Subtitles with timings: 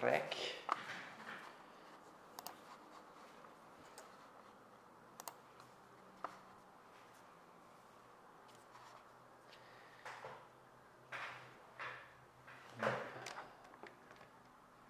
[0.00, 0.36] Rec.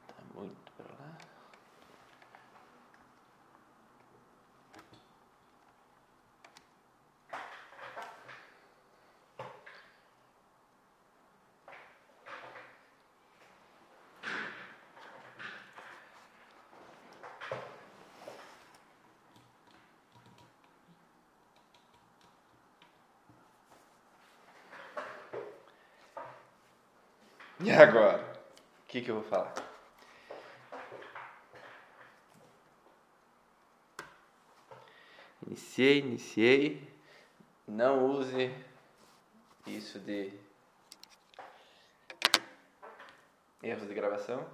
[0.06, 1.18] Tá muito pra lá.
[27.64, 28.22] E agora?
[28.84, 29.52] O que, que eu vou falar?
[35.44, 36.88] Iniciei, iniciei.
[37.66, 38.54] Não use
[39.66, 40.32] isso de
[43.62, 44.46] erros de gravação.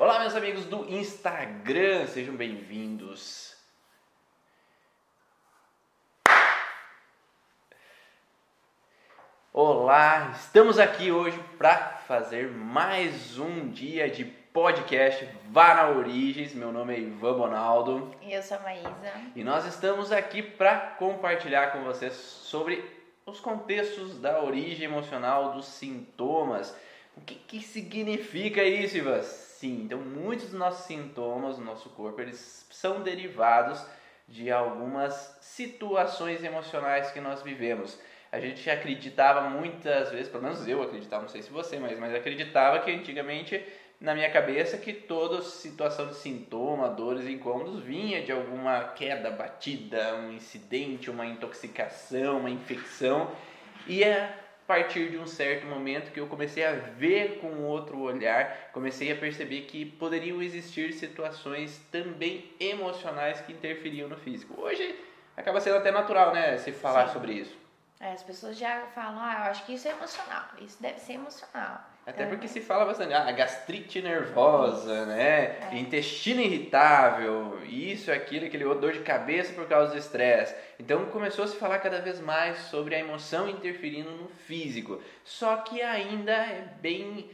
[0.00, 3.54] Olá, meus amigos do Instagram, sejam bem-vindos.
[9.52, 16.54] Olá, estamos aqui hoje para fazer mais um dia de podcast Vá na Origens.
[16.54, 18.88] Meu nome é Ivan Bonaldo E eu sou a Maísa.
[19.36, 22.82] e nós estamos aqui para compartilhar com vocês sobre
[23.26, 26.74] os contextos da origem emocional dos sintomas.
[27.14, 29.20] O que, que significa isso, Ivan?
[29.58, 33.84] Sim, então muitos dos nossos sintomas no nosso corpo eles são derivados
[34.28, 37.98] de algumas situações emocionais que nós vivemos.
[38.30, 42.14] A gente acreditava muitas vezes, pelo menos eu acreditava, não sei se você, mas, mas
[42.14, 43.60] acreditava que antigamente,
[44.00, 49.28] na minha cabeça, que toda situação de sintoma, dores e incômodos vinha de alguma queda,
[49.28, 53.28] batida, um incidente, uma intoxicação, uma infecção.
[53.88, 58.70] E é partir de um certo momento que eu comecei a ver com outro olhar,
[58.70, 64.60] comecei a perceber que poderiam existir situações também emocionais que interferiam no físico.
[64.60, 64.94] Hoje
[65.34, 67.14] acaba sendo até natural, né, se falar Sim.
[67.14, 67.56] sobre isso.
[67.98, 71.14] É, as pessoas já falam, ah, eu acho que isso é emocional, isso deve ser
[71.14, 71.80] emocional.
[72.08, 75.58] Até Então, porque se fala bastante, ah, gastrite nervosa, né?
[75.72, 80.54] Intestino irritável, isso, aquilo, aquele outro, dor de cabeça por causa do estresse.
[80.80, 85.02] Então começou a se falar cada vez mais sobre a emoção interferindo no físico.
[85.22, 87.30] Só que ainda é bem.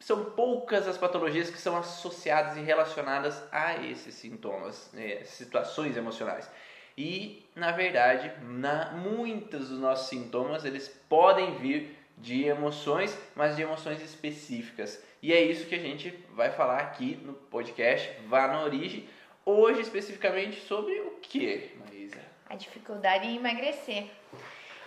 [0.00, 6.50] São poucas as patologias que são associadas e relacionadas a esses sintomas, né, situações emocionais.
[6.96, 13.62] E, na verdade, na, muitos dos nossos sintomas eles podem vir de emoções, mas de
[13.62, 15.02] emoções específicas.
[15.22, 19.08] E é isso que a gente vai falar aqui no podcast Vá na Origem.
[19.44, 22.20] Hoje, especificamente, sobre o que, Maísa?
[22.48, 24.06] A dificuldade em emagrecer.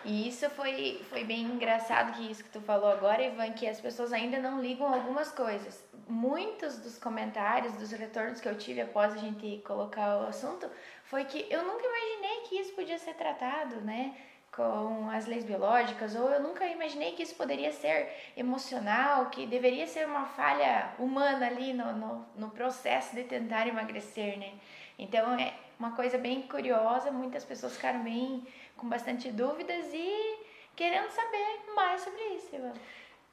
[0.06, 3.82] E isso foi, foi bem engraçado que isso que tu falou agora, Ivan, que as
[3.82, 5.84] pessoas ainda não ligam algumas coisas.
[6.08, 10.70] Muitos dos comentários, dos retornos que eu tive após a gente colocar o assunto,
[11.04, 14.16] foi que eu nunca imaginei que isso podia ser tratado, né?
[14.58, 19.86] Com as leis biológicas, ou eu nunca imaginei que isso poderia ser emocional, que deveria
[19.86, 24.54] ser uma falha humana ali no, no, no processo de tentar emagrecer, né?
[24.98, 30.40] Então é uma coisa bem curiosa, muitas pessoas ficaram bem com bastante dúvidas e
[30.76, 32.74] querendo saber mais sobre isso, Ivan.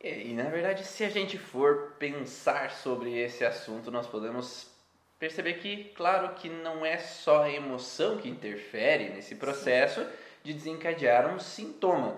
[0.02, 4.70] E, e, na verdade, se a gente for pensar sobre esse assunto, nós podemos
[5.18, 10.06] perceber que, claro, que não é só a emoção que interfere nesse processo
[10.44, 12.16] de desencadear um sintoma.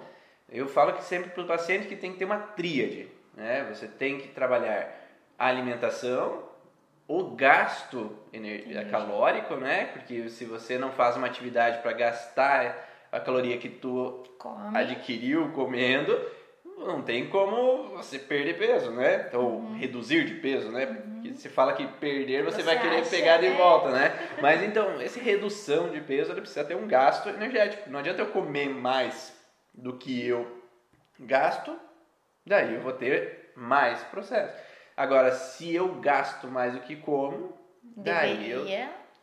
[0.50, 3.64] Eu falo que sempre para o paciente que tem que ter uma tríade, né?
[3.72, 4.92] Você tem que trabalhar
[5.38, 6.44] a alimentação,
[7.08, 8.10] o gasto
[8.90, 9.86] calórico, né?
[9.86, 14.76] Porque se você não faz uma atividade para gastar a caloria que tu Come.
[14.76, 16.20] adquiriu comendo,
[16.76, 19.30] não tem como você perder peso, né?
[19.32, 20.86] Ou reduzir de peso, né?
[20.86, 23.56] Porque se fala que perder, você, Você vai querer acha, pegar de né?
[23.56, 24.28] volta, né?
[24.40, 27.88] Mas então, essa redução de peso, ela precisa ter um gasto energético.
[27.90, 29.34] Não adianta eu comer mais
[29.74, 30.62] do que eu
[31.18, 31.78] gasto,
[32.44, 34.52] daí eu vou ter mais processo.
[34.96, 38.64] Agora, se eu gasto mais do que como, daí eu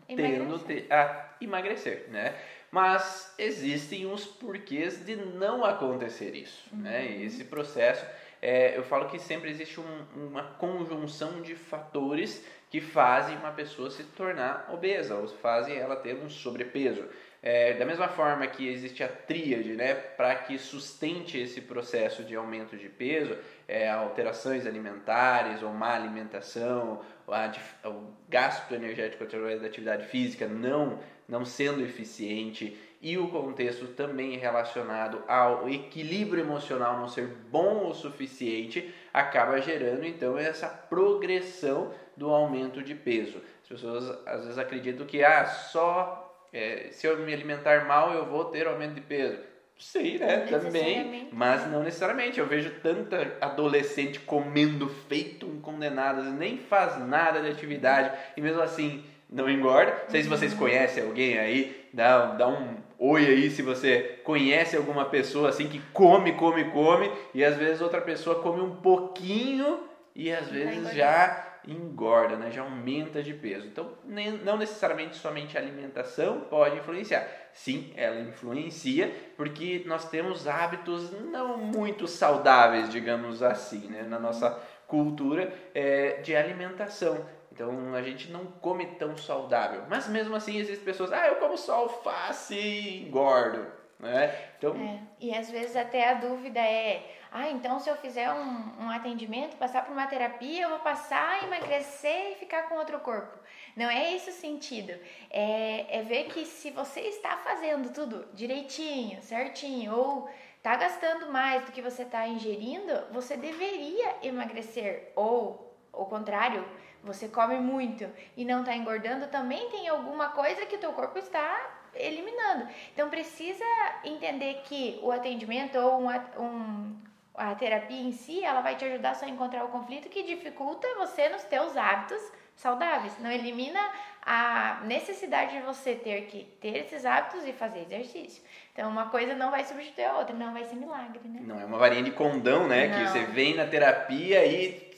[0.07, 0.87] tendo emagrecer.
[0.91, 2.35] a emagrecer, né?
[2.73, 7.05] Mas existem uns porquês de não acontecer isso, né?
[7.05, 8.03] E esse processo,
[8.41, 13.91] é, eu falo que sempre existe um- uma conjunção de fatores que fazem uma pessoa
[13.91, 17.07] se tornar obesa ou fazem ela ter um sobrepeso.
[17.45, 22.33] É, da mesma forma que existe a tríade, né, para que sustente esse processo de
[22.37, 23.37] aumento de peso,
[23.67, 27.51] é, alterações alimentares ou má alimentação, ou a
[27.83, 34.37] o gasto energético através da atividade física não, não sendo eficiente e o contexto também
[34.37, 42.29] relacionado ao equilíbrio emocional não ser bom o suficiente, acaba gerando então essa progressão do
[42.29, 43.41] aumento de peso.
[43.63, 46.22] As pessoas às vezes acreditam que ah, só
[46.53, 49.39] é, se eu me alimentar mal eu vou ter aumento de peso.
[49.77, 50.45] Sim, né?
[50.49, 51.27] Também.
[51.31, 52.39] Mas não necessariamente.
[52.39, 58.61] Eu vejo tanta adolescente comendo feito um condenado, nem faz nada de atividade e mesmo
[58.61, 59.91] assim não engorda.
[60.03, 60.59] Não sei se vocês uhum.
[60.59, 65.81] conhecem alguém aí, dá, dá um oi aí se você conhece alguma pessoa assim que
[65.91, 69.79] come, come, come e às vezes outra pessoa come um pouquinho
[70.15, 72.51] e às vezes já engorda, né?
[72.51, 73.67] já aumenta de peso.
[73.67, 77.27] Então, nem, não necessariamente somente a alimentação pode influenciar.
[77.53, 84.03] Sim, ela influencia porque nós temos hábitos não muito saudáveis, digamos assim, né?
[84.03, 87.25] na nossa cultura é, de alimentação.
[87.51, 89.83] Então a gente não come tão saudável.
[89.87, 93.65] Mas mesmo assim existem pessoas, ah, eu como só alface e engordo.
[93.99, 94.35] Né?
[94.57, 94.75] Então...
[94.75, 94.99] É.
[95.19, 97.03] E às vezes até a dúvida é,
[97.35, 101.43] ah, então se eu fizer um, um atendimento, passar por uma terapia, eu vou passar,
[101.43, 103.39] emagrecer e ficar com outro corpo.
[103.75, 104.93] Não é esse o sentido.
[105.31, 111.65] É, é ver que se você está fazendo tudo direitinho, certinho, ou está gastando mais
[111.65, 115.11] do que você está ingerindo, você deveria emagrecer.
[115.15, 116.63] Ou, ao contrário,
[117.03, 118.07] você come muito
[118.37, 122.67] e não está engordando, também tem alguma coisa que o teu corpo está eliminando.
[122.93, 123.65] Então precisa
[124.03, 126.09] entender que o atendimento ou um,
[126.39, 127.01] um,
[127.35, 130.87] a terapia em si, ela vai te ajudar só a encontrar o conflito que dificulta
[130.97, 132.21] você nos teus hábitos
[132.55, 133.17] saudáveis.
[133.19, 133.79] Não elimina
[134.21, 138.43] a necessidade de você ter que ter esses hábitos e fazer exercício.
[138.71, 141.41] Então, uma coisa não vai substituir a outra, não vai ser milagre, né?
[141.43, 142.87] Não é uma varinha de condão, né?
[142.87, 142.99] Não.
[142.99, 144.93] Que você vem na terapia e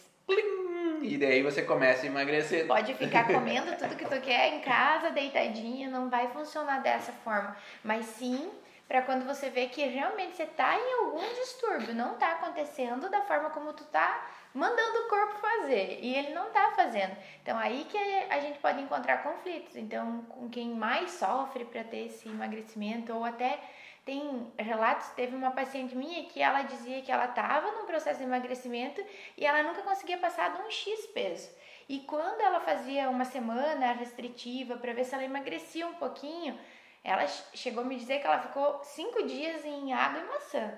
[1.01, 2.65] e daí você começa a emagrecer.
[2.65, 7.55] Pode ficar comendo tudo que tu quer em casa, deitadinha, não vai funcionar dessa forma.
[7.83, 8.49] Mas sim
[8.87, 13.21] para quando você vê que realmente você tá em algum distúrbio, não tá acontecendo da
[13.23, 17.15] forma como tu tá mandando o corpo fazer e ele não tá fazendo.
[17.41, 19.75] Então aí que a gente pode encontrar conflitos.
[19.75, 23.59] Então, com quem mais sofre para ter esse emagrecimento ou até
[24.05, 28.25] tem relatos, teve uma paciente minha que ela dizia que ela estava num processo de
[28.25, 29.03] emagrecimento
[29.35, 31.49] e ela nunca conseguia passar de um X peso.
[31.89, 36.57] E quando ela fazia uma semana restritiva para ver se ela emagrecia um pouquinho,
[37.05, 40.73] ela chegou a me dizer que ela ficou cinco dias em água e maçã.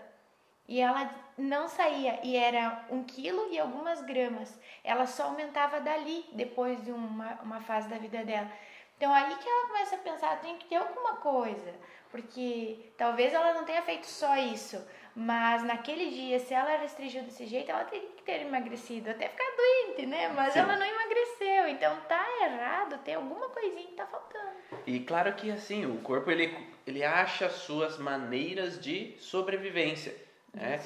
[0.67, 4.59] E ela não saía, e era um quilo e algumas gramas.
[4.83, 8.51] Ela só aumentava dali, depois de uma, uma fase da vida dela.
[8.97, 11.73] Então aí que ela começa a pensar, tem que ter alguma coisa,
[12.11, 14.85] porque talvez ela não tenha feito só isso,
[15.19, 19.51] mas naquele dia, se ela restringiu desse jeito, ela teria que ter emagrecido, até ficar
[19.57, 20.27] doente, né?
[20.27, 20.59] Mas Sim.
[20.59, 24.51] ela não emagreceu, então tá errado, tem alguma coisinha que tá faltando.
[24.85, 26.55] E claro que assim, o corpo ele,
[26.85, 30.15] ele acha suas maneiras de sobrevivência.
[30.53, 30.79] Né?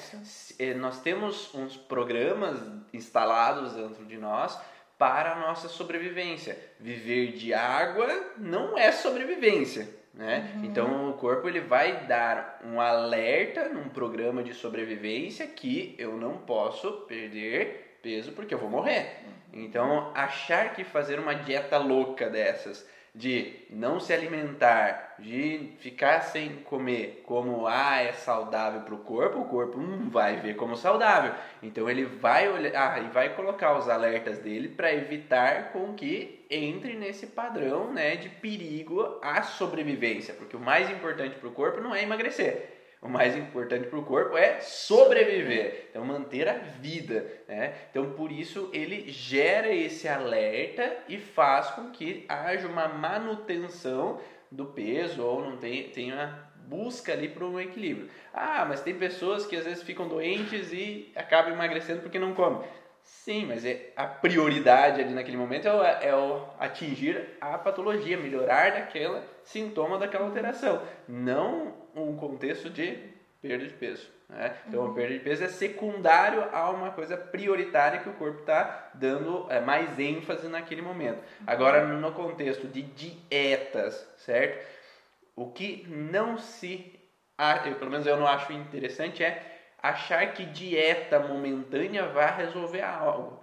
[0.58, 2.58] Eh, nós temos uns programas
[2.90, 4.58] instalados dentro de nós
[4.96, 6.58] para a nossa sobrevivência.
[6.80, 8.08] Viver de água
[8.38, 10.01] não é sobrevivência.
[10.14, 10.52] Né?
[10.56, 10.64] Uhum.
[10.64, 16.36] Então o corpo ele vai dar um alerta num programa de sobrevivência que eu não
[16.36, 19.22] posso perder peso porque eu vou morrer.
[19.24, 19.64] Uhum.
[19.64, 26.56] Então achar que fazer uma dieta louca dessas de não se alimentar, de ficar sem
[26.62, 31.34] comer, como ah, é saudável para o corpo, o corpo não vai ver como saudável.
[31.62, 36.41] Então ele vai olhar ah, e vai colocar os alertas dele para evitar com que
[36.54, 41.80] entre nesse padrão né, de perigo à sobrevivência, porque o mais importante para o corpo
[41.80, 47.26] não é emagrecer, o mais importante para o corpo é sobreviver, então manter a vida.
[47.48, 47.74] Né?
[47.90, 54.66] Então por isso ele gera esse alerta e faz com que haja uma manutenção do
[54.66, 58.08] peso ou não tem, tenha busca ali para um equilíbrio.
[58.32, 62.62] Ah, mas tem pessoas que às vezes ficam doentes e acabam emagrecendo porque não comem.
[63.02, 68.16] Sim, mas é, a prioridade ali naquele momento é o, é o atingir a patologia,
[68.16, 72.98] melhorar daquela sintoma daquela alteração, não um contexto de
[73.40, 74.08] perda de peso.
[74.28, 74.56] Né?
[74.66, 74.92] Então, uhum.
[74.92, 79.46] a perda de peso é secundário a uma coisa prioritária que o corpo está dando
[79.50, 81.18] é, mais ênfase naquele momento.
[81.18, 81.46] Uhum.
[81.46, 84.64] Agora, no contexto de dietas, certo?
[85.36, 86.98] O que não se.
[87.66, 89.51] Eu, pelo menos eu não acho interessante é
[89.82, 93.42] achar que dieta momentânea vai resolver algo.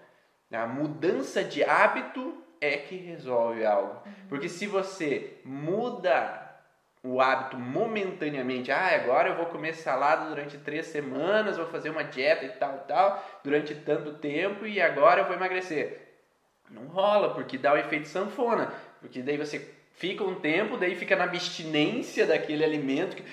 [0.51, 4.01] A mudança de hábito é que resolve algo.
[4.05, 4.13] Uhum.
[4.29, 6.47] Porque se você muda
[7.03, 12.03] o hábito momentaneamente, ah, agora eu vou comer salada durante três semanas, vou fazer uma
[12.03, 16.07] dieta e tal, tal, durante tanto tempo e agora eu vou emagrecer.
[16.69, 18.71] Não rola, porque dá o efeito sanfona.
[18.99, 19.59] Porque daí você
[19.99, 23.23] fica um tempo, daí fica na abstinência daquele alimento, que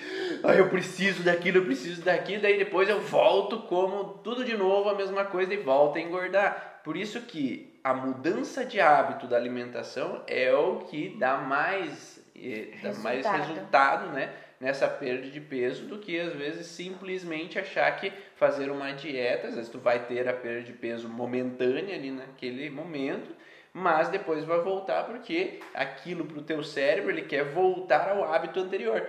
[0.43, 4.89] ah, eu preciso daquilo, eu preciso daquilo, daí depois eu volto, como tudo de novo,
[4.89, 6.81] a mesma coisa e volta a engordar.
[6.83, 12.67] Por isso que a mudança de hábito da alimentação é o que dá mais, eh,
[12.83, 14.29] dá mais resultado, né?
[14.59, 19.55] nessa perda de peso do que às vezes simplesmente achar que fazer uma dieta, às
[19.55, 23.35] vezes tu vai ter a perda de peso momentânea ali naquele momento,
[23.73, 28.59] mas depois vai voltar porque aquilo para o teu cérebro ele quer voltar ao hábito
[28.59, 29.05] anterior.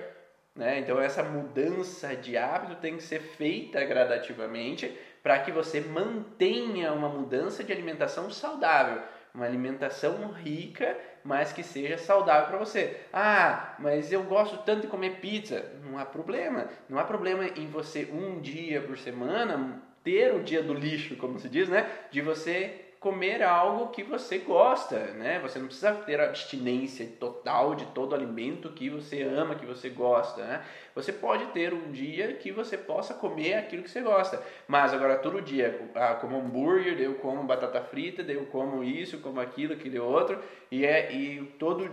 [0.55, 0.81] Né?
[0.81, 7.09] Então essa mudança de hábito tem que ser feita gradativamente para que você mantenha uma
[7.09, 9.03] mudança de alimentação saudável,
[9.35, 13.01] uma alimentação rica, mas que seja saudável para você.
[13.13, 15.65] Ah, mas eu gosto tanto de comer pizza.
[15.85, 16.67] Não há problema.
[16.89, 21.39] Não há problema em você um dia por semana ter o dia do lixo, como
[21.39, 21.89] se diz, né?
[22.11, 25.39] De você comer algo que você gosta, né?
[25.41, 30.45] Você não precisa ter abstinência total de todo alimento que você ama, que você gosta,
[30.45, 30.65] né?
[30.95, 35.17] Você pode ter um dia que você possa comer aquilo que você gosta, mas agora
[35.17, 40.01] todo dia, ah, como hambúrguer, eu como batata frita, eu como isso, como aquilo, aquele
[40.01, 41.89] outro, e é e todo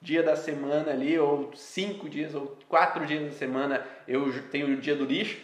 [0.00, 4.76] dia da semana ali, ou cinco dias, ou quatro dias da semana, eu tenho o
[4.76, 5.38] dia do lixo,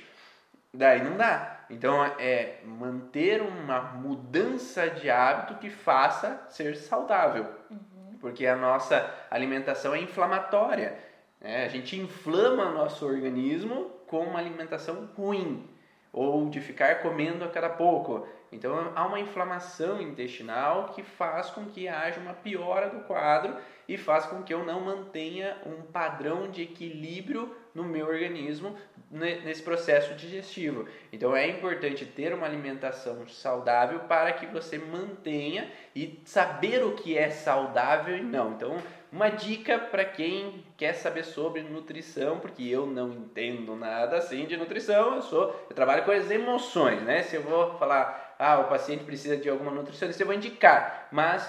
[0.73, 1.54] daí não dá.
[1.71, 7.47] Então é manter uma mudança de hábito que faça ser saudável.
[7.71, 8.19] Uhum.
[8.21, 10.99] Porque a nossa alimentação é inflamatória.
[11.41, 11.65] Né?
[11.65, 15.69] A gente inflama nosso organismo com uma alimentação ruim
[16.13, 18.27] ou de ficar comendo a cada pouco.
[18.53, 23.57] Então há uma inflamação intestinal que faz com que haja uma piora do quadro
[23.89, 28.77] e faz com que eu não mantenha um padrão de equilíbrio no meu organismo
[29.11, 30.89] nesse processo digestivo.
[31.13, 37.17] Então é importante ter uma alimentação saudável para que você mantenha e saber o que
[37.17, 38.53] é saudável e não.
[38.53, 38.77] Então,
[39.13, 44.57] uma dica para quem quer saber sobre nutrição, porque eu não entendo nada assim de
[44.57, 47.23] nutrição, eu sou, eu trabalho com as emoções, né?
[47.23, 51.49] Se eu vou falar, ah, o paciente precisa de alguma nutricionista, eu vou indicar, mas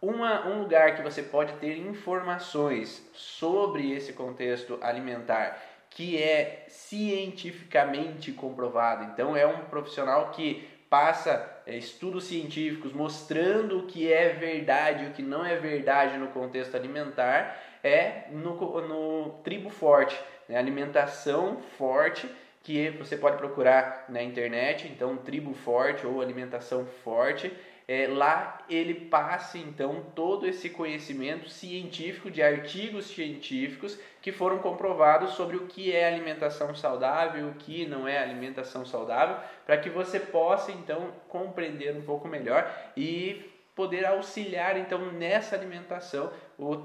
[0.00, 8.30] uma, um lugar que você pode ter informações sobre esse contexto alimentar que é cientificamente
[8.32, 9.04] comprovado.
[9.04, 15.06] Então, é um profissional que passa é, estudos científicos mostrando o que é verdade e
[15.08, 20.56] o que não é verdade no contexto alimentar, é no, no Tribo Forte, né?
[20.56, 22.28] alimentação forte,
[22.62, 27.52] que você pode procurar na internet, então Tribo Forte ou Alimentação Forte
[27.88, 35.30] é, lá ele passa então todo esse conhecimento científico de artigos científicos que foram comprovados
[35.32, 40.20] sobre o que é alimentação saudável, o que não é alimentação saudável, para que você
[40.20, 46.76] possa então compreender um pouco melhor e poder auxiliar então nessa alimentação o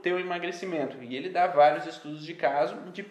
[0.00, 1.02] teu emagrecimento.
[1.02, 3.04] E ele dá vários estudos de caso de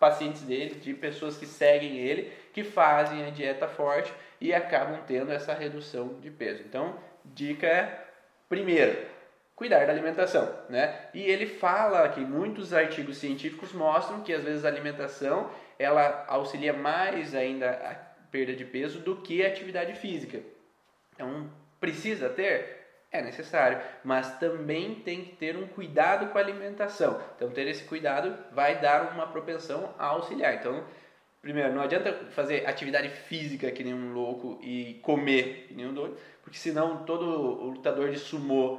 [0.00, 5.32] pacientes dele, de pessoas que seguem ele, que fazem a dieta forte e acabam tendo
[5.32, 6.62] essa redução de peso.
[6.62, 8.04] Então, dica é,
[8.48, 9.06] primeiro,
[9.54, 11.08] cuidar da alimentação, né?
[11.12, 16.72] E ele fala que muitos artigos científicos mostram que às vezes a alimentação ela auxilia
[16.72, 17.94] mais ainda a
[18.30, 20.40] perda de peso do que a atividade física.
[21.14, 22.78] Então, precisa ter?
[23.12, 27.20] É necessário, mas também tem que ter um cuidado com a alimentação.
[27.36, 30.54] Então, ter esse cuidado vai dar uma propensão a auxiliar.
[30.54, 30.84] Então,
[31.42, 35.94] Primeiro, não adianta fazer atividade física que nem um louco e comer que nem um
[35.94, 38.78] doido, porque senão todo o lutador de sumô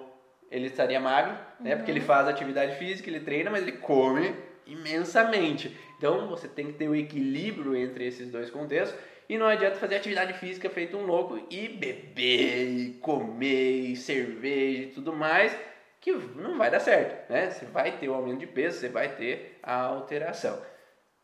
[0.52, 1.76] ele estaria magro, né?
[1.76, 2.06] Porque ele uhum.
[2.06, 4.36] faz atividade física, ele treina, mas ele come
[4.68, 5.76] imensamente.
[5.98, 9.78] Então você tem que ter o um equilíbrio entre esses dois contextos e não adianta
[9.78, 15.56] fazer atividade física feito um louco e beber, e comer, e cerveja e tudo mais,
[16.02, 17.50] que não vai dar certo, né?
[17.50, 20.62] Você vai ter o aumento de peso, você vai ter a alteração.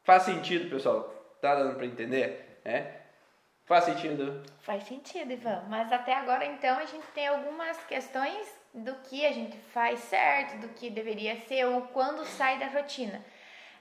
[0.03, 1.16] Faz sentido, pessoal?
[1.41, 2.60] Tá dando para entender?
[2.65, 2.98] É?
[3.65, 4.44] Faz sentido?
[4.62, 5.63] Faz sentido, Ivan.
[5.67, 10.60] Mas até agora, então, a gente tem algumas questões do que a gente faz certo,
[10.60, 13.24] do que deveria ser, ou quando sai da rotina.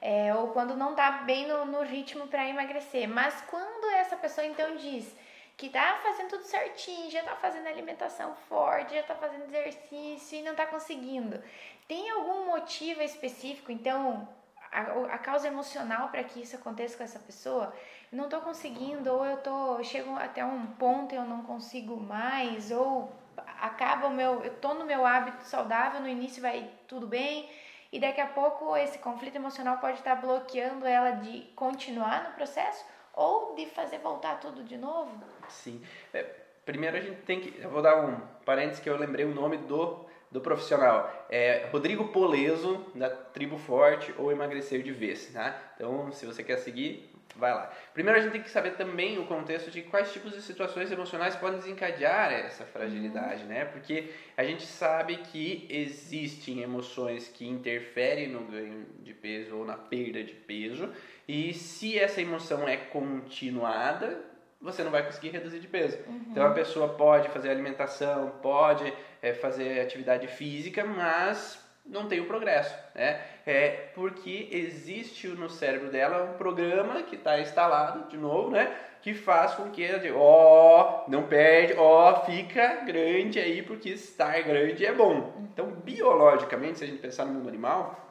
[0.00, 3.08] É, ou quando não tá bem no, no ritmo para emagrecer.
[3.08, 5.14] Mas quando essa pessoa então diz
[5.56, 10.42] que tá fazendo tudo certinho, já tá fazendo alimentação forte, já tá fazendo exercício e
[10.42, 11.42] não tá conseguindo.
[11.88, 14.28] Tem algum motivo específico, então,
[14.70, 17.73] a, a causa emocional para que isso aconteça com essa pessoa,
[18.12, 21.96] eu não estou conseguindo, ou eu tô, chego até um ponto e eu não consigo
[21.96, 23.12] mais, ou
[23.61, 27.49] acaba o meu, eu tô no meu hábito saudável, no início vai tudo bem,
[27.92, 32.85] e daqui a pouco esse conflito emocional pode estar bloqueando ela de continuar no processo
[33.12, 35.12] ou de fazer voltar tudo de novo.
[35.49, 35.82] Sim.
[36.12, 36.23] É,
[36.64, 37.58] primeiro a gente tem que.
[37.61, 41.26] Eu vou dar um parênteses que eu lembrei o nome do, do profissional.
[41.30, 45.26] É Rodrigo Poleso, da Tribo Forte, ou Emagrecer de Vez.
[45.26, 45.56] Tá?
[45.75, 47.71] Então, se você quer seguir, vai lá.
[47.92, 51.37] Primeiro a gente tem que saber também o contexto de quais tipos de situações emocionais
[51.37, 53.64] podem desencadear essa fragilidade, né?
[53.66, 59.76] Porque a gente sabe que existem emoções que interferem no ganho de peso ou na
[59.76, 60.90] perda de peso,
[61.28, 64.25] e se essa emoção é continuada,
[64.60, 65.98] você não vai conseguir reduzir de peso.
[66.06, 66.26] Uhum.
[66.30, 72.26] Então a pessoa pode fazer alimentação, pode é, fazer atividade física, mas não tem o
[72.26, 73.20] progresso, né?
[73.46, 78.76] É porque existe no cérebro dela um programa que está instalado de novo, né?
[79.00, 83.62] Que faz com que ela diga, ó, oh, não perde, ó, oh, fica grande aí
[83.62, 85.32] porque estar grande é bom.
[85.52, 88.04] Então, biologicamente, se a gente pensar no mundo animal,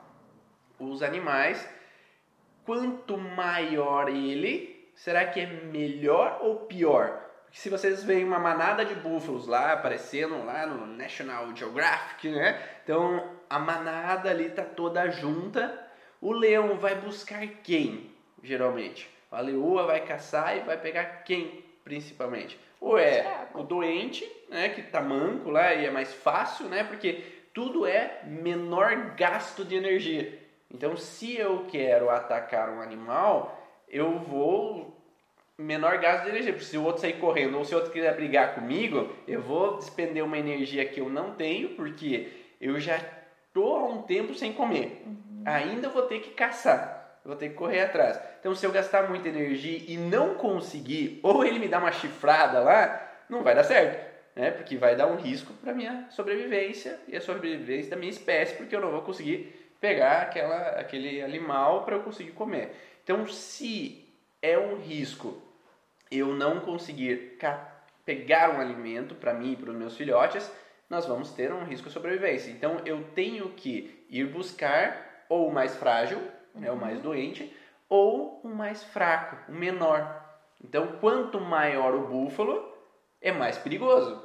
[0.80, 1.68] os animais,
[2.66, 7.22] quanto maior ele, será que é melhor ou pior?
[7.46, 12.62] Porque se vocês veem uma manada de búfalos lá aparecendo lá no National Geographic, né?
[12.84, 15.82] Então a manada ali tá toda junta.
[16.22, 18.12] O leão vai buscar quem,
[18.42, 19.10] geralmente?
[19.32, 22.60] A leoa vai caçar e vai pegar quem, principalmente?
[22.80, 26.84] Ou é o doente, né, que tá manco lá e é mais fácil, né?
[26.84, 27.24] Porque
[27.54, 30.40] tudo é menor gasto de energia.
[30.70, 34.96] Então, se eu quero atacar um animal, eu vou
[35.58, 36.54] menor gasto de energia.
[36.54, 39.78] Porque se o outro sair correndo ou se o outro quiser brigar comigo, eu vou
[39.78, 42.98] despender uma energia que eu não tenho, porque eu já
[43.48, 45.04] estou há um tempo sem comer.
[45.06, 45.44] Uhum.
[45.46, 48.20] Ainda vou ter que caçar, vou ter que correr atrás.
[48.40, 52.60] Então, se eu gastar muita energia e não conseguir, ou ele me dá uma chifrada
[52.60, 54.14] lá, não vai dar certo.
[54.36, 54.52] Né?
[54.52, 58.76] Porque vai dar um risco para minha sobrevivência e a sobrevivência da minha espécie, porque
[58.76, 62.76] eu não vou conseguir pegar aquela, aquele animal para eu conseguir comer.
[63.06, 64.04] Então, se
[64.42, 65.40] é um risco
[66.10, 67.38] eu não conseguir
[68.04, 70.52] pegar um alimento para mim e para os meus filhotes,
[70.90, 72.50] nós vamos ter um risco de sobrevivência.
[72.50, 76.20] Então eu tenho que ir buscar ou o mais frágil,
[76.54, 77.04] né, o mais uhum.
[77.04, 77.56] doente,
[77.88, 80.24] ou o mais fraco, o menor.
[80.64, 82.74] Então quanto maior o búfalo,
[83.22, 84.24] é mais perigoso.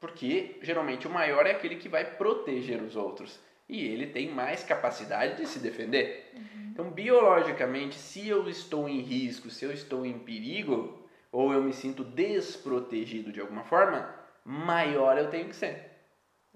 [0.00, 3.38] Porque geralmente o maior é aquele que vai proteger os outros.
[3.68, 6.32] E ele tem mais capacidade de se defender.
[6.34, 6.69] Uhum.
[6.80, 11.74] Então, biologicamente, se eu estou em risco, se eu estou em perigo, ou eu me
[11.74, 14.08] sinto desprotegido de alguma forma,
[14.42, 15.90] maior eu tenho que ser.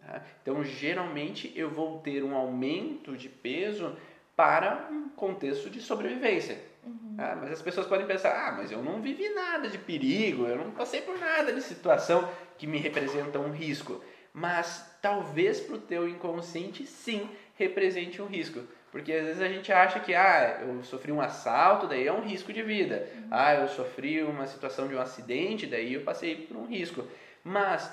[0.01, 0.23] Tá?
[0.41, 3.95] Então, geralmente, eu vou ter um aumento de peso
[4.35, 6.59] para um contexto de sobrevivência.
[6.83, 7.17] Uhum.
[7.19, 7.37] Tá?
[7.39, 10.71] Mas as pessoas podem pensar: ah, mas eu não vivi nada de perigo, eu não
[10.71, 14.03] passei por nada de situação que me representa um risco.
[14.33, 18.63] Mas talvez para o teu inconsciente, sim, represente um risco.
[18.95, 22.21] Porque às vezes a gente acha que, ah, eu sofri um assalto, daí é um
[22.21, 23.09] risco de vida.
[23.13, 23.29] Uhum.
[23.29, 27.05] Ah, eu sofri uma situação de um acidente, daí eu passei por um risco.
[27.43, 27.91] Mas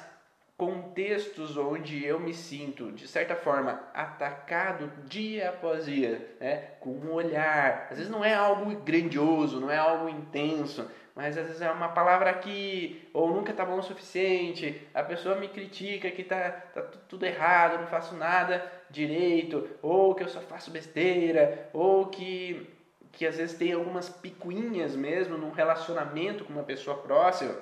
[0.56, 6.58] contextos onde eu me sinto, de certa forma, atacado dia após dia, né?
[6.80, 7.88] com um olhar.
[7.90, 11.90] Às vezes não é algo grandioso, não é algo intenso, mas às vezes é uma
[11.90, 16.84] palavra aqui, ou nunca tá bom o suficiente, a pessoa me critica que tá, tá
[17.10, 22.68] tudo errado, não faço nada direito, ou que eu só faço besteira, ou que,
[23.12, 27.56] que às vezes tem algumas picuinhas mesmo num relacionamento com uma pessoa próxima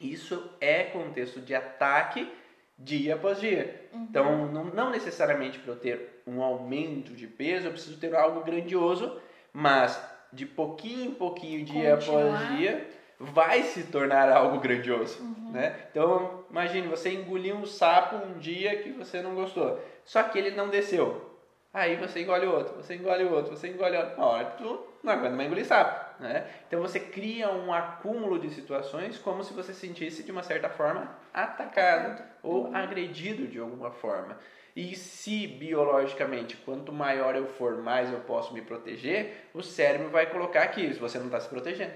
[0.00, 2.30] isso é contexto de ataque
[2.78, 3.88] dia após dia.
[3.92, 4.02] Uhum.
[4.02, 8.44] Então, não, não necessariamente para eu ter um aumento de peso, eu preciso ter algo
[8.44, 9.18] grandioso,
[9.52, 10.00] mas
[10.32, 12.34] de pouquinho em pouquinho, dia Continuar.
[12.34, 15.22] após dia, vai se tornar algo grandioso.
[15.22, 15.52] Uhum.
[15.52, 15.74] Né?
[15.90, 20.50] Então, imagine, você engoliu um sapo um dia que você não gostou, só que ele
[20.50, 21.36] não desceu.
[21.72, 24.16] Aí você engole outro, você engole outro, você engole outro.
[24.16, 26.22] Uma hora tu não aguenta mais engolir sapo.
[26.22, 26.46] Né?
[26.66, 31.10] Então você cria um acúmulo de situações como se você sentisse de uma certa forma
[31.34, 32.74] atacado ou uhum.
[32.74, 34.38] agredido de alguma forma.
[34.74, 40.26] E se biologicamente, quanto maior eu for, mais eu posso me proteger, o cérebro vai
[40.26, 41.92] colocar aqui, se você não está se protegendo.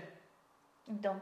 [0.90, 1.20] Então,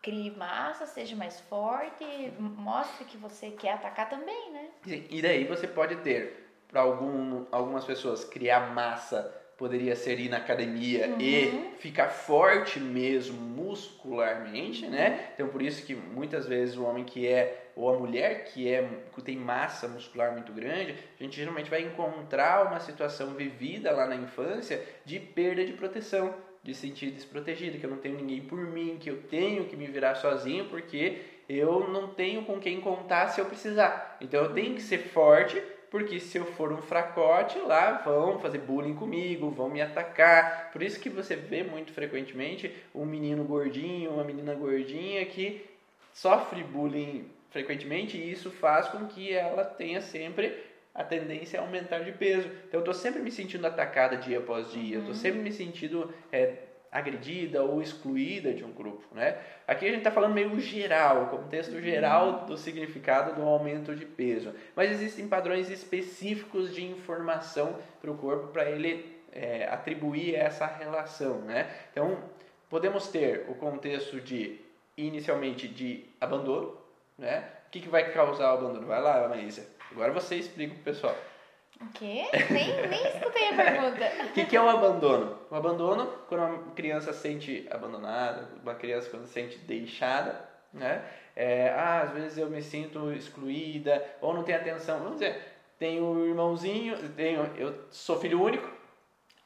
[0.00, 2.04] crie massa, seja mais forte,
[2.38, 4.68] mostre que você quer atacar também, né?
[5.10, 10.36] E daí você pode ter, para algum, algumas pessoas, criar massa poderia ser ir na
[10.36, 11.16] academia uhum.
[11.18, 14.90] e ficar forte mesmo muscularmente, uhum.
[14.92, 15.30] né?
[15.34, 18.88] Então por isso que muitas vezes o homem que é ou a mulher que é
[19.12, 24.06] que tem massa muscular muito grande, a gente geralmente vai encontrar uma situação vivida lá
[24.06, 26.32] na infância de perda de proteção,
[26.68, 29.86] de sentir desprotegido, que eu não tenho ninguém por mim, que eu tenho que me
[29.86, 34.18] virar sozinho porque eu não tenho com quem contar se eu precisar.
[34.20, 38.58] Então eu tenho que ser forte porque se eu for um fracote, lá vão fazer
[38.58, 40.70] bullying comigo, vão me atacar.
[40.70, 45.64] Por isso que você vê muito frequentemente um menino gordinho, uma menina gordinha que
[46.12, 50.54] sofre bullying frequentemente e isso faz com que ela tenha sempre
[50.98, 52.48] a tendência a aumentar de peso.
[52.66, 55.20] Então eu estou sempre me sentindo atacada dia após dia, eu estou uhum.
[55.20, 56.54] sempre me sentindo é,
[56.90, 59.38] agredida ou excluída de um grupo, né?
[59.64, 61.80] Aqui a gente está falando meio geral, contexto uhum.
[61.80, 68.18] geral do significado do aumento de peso, mas existem padrões específicos de informação para o
[68.18, 71.70] corpo para ele é, atribuir essa relação, né?
[71.92, 72.18] Então
[72.68, 74.60] podemos ter o contexto de
[74.96, 76.76] inicialmente de abandono,
[77.16, 77.44] né?
[77.68, 78.86] O que, que vai causar o abandono?
[78.86, 79.77] Vai lá, Maísa.
[79.90, 81.16] Agora você explica pro pessoal.
[81.80, 82.24] O quê?
[82.50, 84.24] Nem, nem escutei a pergunta.
[84.24, 85.38] O que, que é o abandono?
[85.50, 91.04] O abandono, quando uma criança se sente abandonada, uma criança quando se sente deixada, né?
[91.36, 94.98] É, ah, às vezes eu me sinto excluída, ou não tem atenção.
[94.98, 95.40] Vamos dizer,
[95.78, 98.68] tenho um irmãozinho, tenho, eu sou filho único.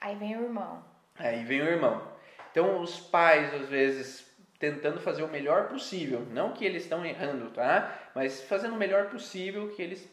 [0.01, 0.83] Aí vem o irmão.
[1.19, 2.03] Aí vem o irmão.
[2.51, 4.27] Então os pais, às vezes,
[4.59, 6.21] tentando fazer o melhor possível.
[6.31, 8.11] Não que eles estão errando, tá?
[8.15, 10.09] Mas fazendo o melhor possível que eles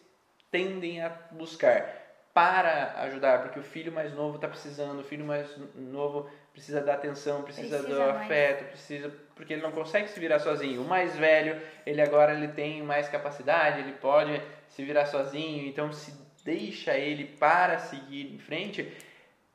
[0.51, 1.97] tendem a buscar
[2.33, 6.93] para ajudar, porque o filho mais novo está precisando, o filho mais novo precisa da
[6.93, 8.21] atenção, precisa, precisa do mais.
[8.21, 10.81] afeto, precisa porque ele não consegue se virar sozinho.
[10.81, 15.93] O mais velho, ele agora ele tem mais capacidade, ele pode se virar sozinho, então
[15.93, 18.91] se deixa ele para seguir em frente,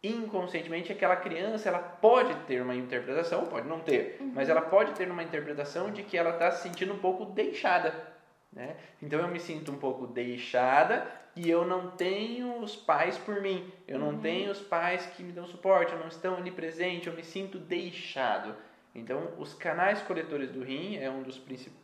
[0.03, 4.33] inconscientemente aquela criança ela pode ter uma interpretação, pode não ter, uhum.
[4.35, 8.14] mas ela pode ter uma interpretação de que ela está se sentindo um pouco deixada.
[8.55, 8.77] Né?
[9.03, 13.73] Então eu me sinto um pouco deixada e eu não tenho os pais por mim,
[13.89, 14.21] eu não uhum.
[14.21, 17.59] tenho os pais que me dão suporte, eu não estão ali presente, eu me sinto
[17.59, 18.55] deixado.
[18.95, 21.41] Então, os canais coletores do rim é um dos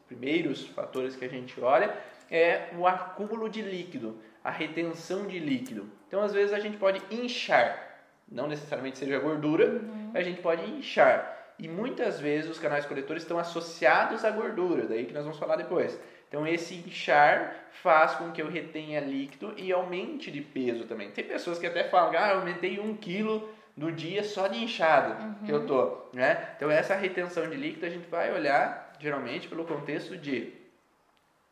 [0.06, 1.92] primeiros fatores que a gente olha,
[2.30, 5.90] é o acúmulo de líquido, a retenção de líquido.
[6.06, 10.12] Então, às vezes a gente pode inchar, não necessariamente seja gordura, uhum.
[10.14, 11.36] a gente pode inchar.
[11.58, 15.56] E muitas vezes os canais coletores estão associados à gordura, daí que nós vamos falar
[15.56, 15.98] depois.
[16.30, 21.10] Então esse inchar faz com que eu retenha líquido e aumente de peso também.
[21.10, 25.20] Tem pessoas que até falam, ah, eu aumentei um quilo no dia só de inchado
[25.20, 25.34] uhum.
[25.44, 26.54] que eu tô, né?
[26.56, 30.52] Então essa retenção de líquido a gente vai olhar geralmente pelo contexto de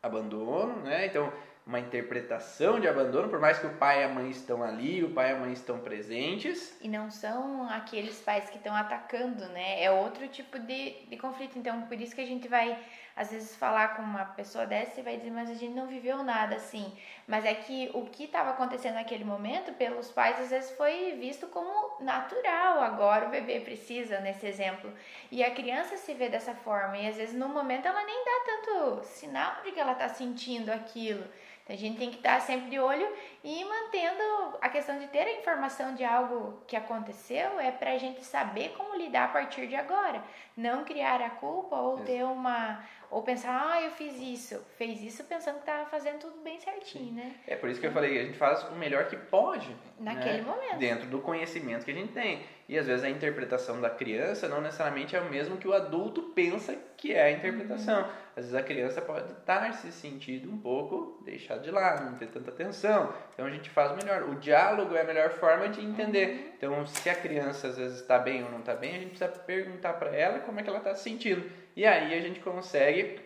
[0.01, 1.07] abandono, né?
[1.07, 1.29] Então
[1.69, 5.11] uma interpretação de abandono, por mais que o pai e a mãe estão ali, o
[5.11, 6.75] pai e a mãe estão presentes.
[6.81, 9.83] E não são aqueles pais que estão atacando, né?
[9.83, 11.59] É outro tipo de, de conflito.
[11.59, 12.75] Então, por isso que a gente vai,
[13.15, 16.23] às vezes, falar com uma pessoa dessa e vai dizer, mas a gente não viveu
[16.23, 16.91] nada assim.
[17.27, 21.47] Mas é que o que estava acontecendo naquele momento, pelos pais, às vezes foi visto
[21.47, 22.81] como natural.
[22.81, 24.91] Agora o bebê precisa, nesse exemplo.
[25.31, 26.97] E a criança se vê dessa forma.
[26.97, 30.69] E às vezes, no momento, ela nem dá tanto sinal de que ela está sentindo
[30.71, 31.25] aquilo.
[31.69, 33.07] A gente tem que estar sempre de olho
[33.43, 37.97] e mantendo a questão de ter a informação de algo que aconteceu é para a
[37.97, 40.21] gente saber como lidar a partir de agora.
[40.57, 44.63] Não criar a culpa ou ter uma ou pensar, ah, eu fiz isso.
[44.77, 47.11] Fez isso pensando que estava fazendo tudo bem certinho, Sim.
[47.13, 47.35] né?
[47.47, 49.75] É por isso que eu falei, a gente faz o melhor que pode.
[49.99, 50.43] Naquele né?
[50.43, 50.77] momento.
[50.77, 52.45] Dentro do conhecimento que a gente tem.
[52.67, 56.21] E às vezes a interpretação da criança não necessariamente é o mesmo que o adulto
[56.35, 58.03] pensa que é a interpretação.
[58.03, 58.09] Uhum.
[58.37, 62.27] Às vezes a criança pode estar se sentindo um pouco deixado de lado, não ter
[62.27, 63.11] tanta atenção.
[63.39, 64.23] Então a gente faz melhor.
[64.23, 66.27] O diálogo é a melhor forma de entender.
[66.27, 66.51] Uhum.
[66.57, 69.29] Então, se a criança às vezes está bem ou não está bem, a gente precisa
[69.29, 71.49] perguntar para ela como é que ela está se sentindo.
[71.73, 73.21] E aí a gente consegue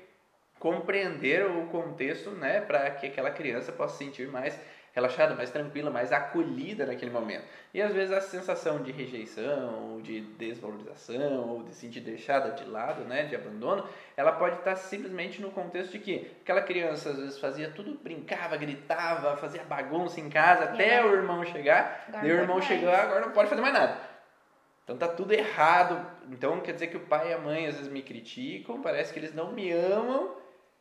[0.60, 4.56] compreender o contexto, né, para que aquela criança possa se sentir mais
[4.94, 7.44] relaxada, mais tranquila, mais acolhida naquele momento.
[7.74, 12.52] E às vezes a sensação de rejeição, ou de desvalorização, ou de se sentir deixada
[12.52, 17.10] de lado, né, de abandono, ela pode estar simplesmente no contexto de que aquela criança
[17.10, 22.28] às vezes fazia tudo, brincava, gritava, fazia bagunça em casa até o irmão chegar, e
[22.28, 24.14] o irmão chegou, agora não pode fazer mais nada.
[24.84, 26.06] Então tá tudo errado.
[26.30, 29.20] Então quer dizer que o pai e a mãe às vezes me criticam, parece que
[29.20, 30.36] eles não me amam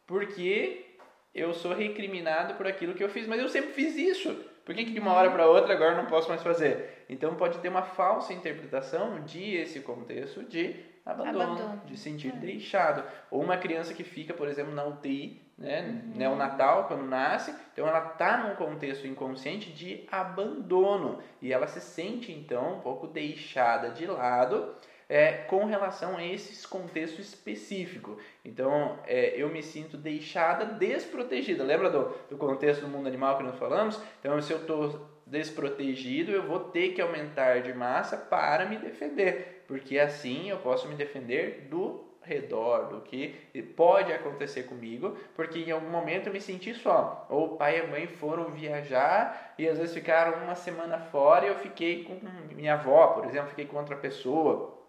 [0.07, 0.92] porque
[1.35, 4.35] eu sou recriminado por aquilo que eu fiz, mas eu sempre fiz isso.
[4.65, 7.05] Por que, que de uma hora para outra agora não posso mais fazer?
[7.09, 11.83] Então pode ter uma falsa interpretação de esse contexto de abandono, abandono.
[11.85, 12.37] de sentir é.
[12.37, 13.03] deixado.
[13.31, 16.19] Ou uma criança que fica, por exemplo, na UTI né, uhum.
[16.19, 22.33] neonatal, quando nasce, então ela está num contexto inconsciente de abandono e ela se sente
[22.33, 24.75] então um pouco deixada de lado
[25.09, 28.19] é, com relação a esse contexto específico.
[28.45, 31.65] Então é, eu me sinto deixada, desprotegida.
[31.65, 34.01] Lembra do, do contexto do mundo animal que nós falamos?
[34.21, 39.65] Então se eu estou desprotegido, eu vou ter que aumentar de massa para me defender,
[39.67, 43.35] porque assim eu posso me defender do redor do que
[43.77, 47.27] pode acontecer comigo, porque em algum momento eu me senti só.
[47.29, 51.47] Ou o pai e a mãe foram viajar e às vezes ficaram uma semana fora
[51.47, 52.19] e eu fiquei com
[52.55, 54.82] minha avó, por exemplo, fiquei com outra pessoa.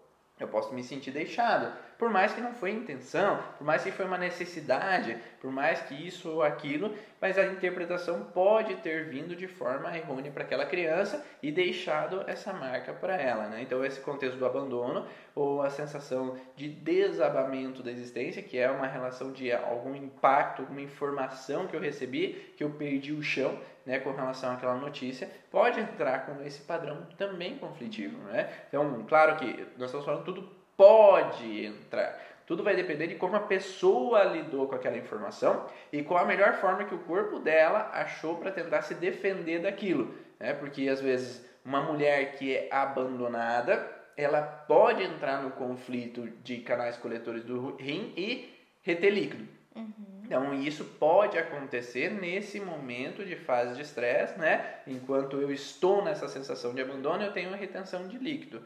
[0.44, 1.72] Eu posso me sentir deixado.
[2.04, 5.94] Por mais que não foi intenção, por mais que foi uma necessidade, por mais que
[5.94, 11.24] isso ou aquilo, mas a interpretação pode ter vindo de forma errônea para aquela criança
[11.42, 13.46] e deixado essa marca para ela.
[13.46, 13.62] Né?
[13.62, 18.86] Então, esse contexto do abandono ou a sensação de desabamento da existência, que é uma
[18.86, 23.98] relação de algum impacto, alguma informação que eu recebi, que eu perdi o chão né,
[23.98, 28.18] com relação àquela notícia, pode entrar com esse padrão também conflitivo.
[28.24, 28.52] Né?
[28.68, 32.20] Então, claro que nós estamos falando tudo pode entrar.
[32.46, 36.54] Tudo vai depender de como a pessoa lidou com aquela informação e qual a melhor
[36.54, 40.14] forma que o corpo dela achou para tentar se defender daquilo.
[40.38, 40.52] Né?
[40.52, 46.96] Porque às vezes uma mulher que é abandonada, ela pode entrar no conflito de canais
[46.96, 49.48] coletores do rim e reter líquido.
[49.74, 50.22] Uhum.
[50.24, 54.76] Então isso pode acontecer nesse momento de fase de estresse, né?
[54.86, 58.62] Enquanto eu estou nessa sensação de abandono, eu tenho uma retenção de líquido.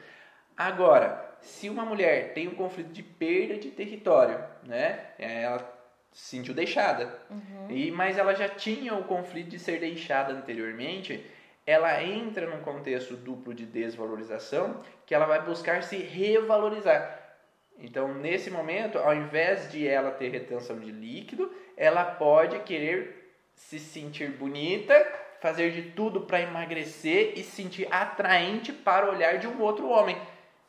[0.58, 5.06] Agora, se uma mulher tem um conflito de perda de território, né?
[5.16, 5.78] É, ela
[6.12, 7.70] se sentiu deixada, uhum.
[7.70, 11.24] e, mas ela já tinha o conflito de ser deixada anteriormente,
[11.64, 17.36] ela entra num contexto duplo de desvalorização que ela vai buscar se revalorizar.
[17.78, 23.78] Então, nesse momento, ao invés de ela ter retenção de líquido, ela pode querer se
[23.78, 24.92] sentir bonita,
[25.40, 29.88] fazer de tudo para emagrecer e se sentir atraente para o olhar de um outro
[29.88, 30.16] homem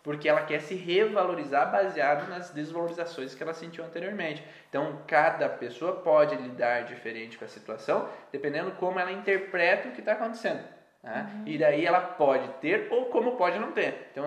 [0.03, 4.43] porque ela quer se revalorizar baseado nas desvalorizações que ela sentiu anteriormente.
[4.69, 9.99] Então, cada pessoa pode lidar diferente com a situação, dependendo como ela interpreta o que
[9.99, 10.63] está acontecendo.
[11.03, 11.29] Né?
[11.33, 11.43] Uhum.
[11.45, 14.09] E daí ela pode ter ou como pode não ter.
[14.11, 14.23] Então,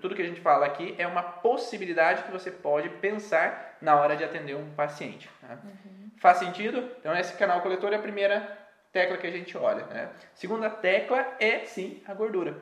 [0.00, 4.16] tudo que a gente fala aqui é uma possibilidade que você pode pensar na hora
[4.16, 5.30] de atender um paciente.
[5.42, 5.58] Né?
[5.62, 6.10] Uhum.
[6.18, 6.90] Faz sentido?
[6.98, 8.58] Então, esse canal coletor é a primeira
[8.92, 9.84] tecla que a gente olha.
[9.86, 10.08] Né?
[10.34, 12.56] Segunda tecla é, sim, a gordura,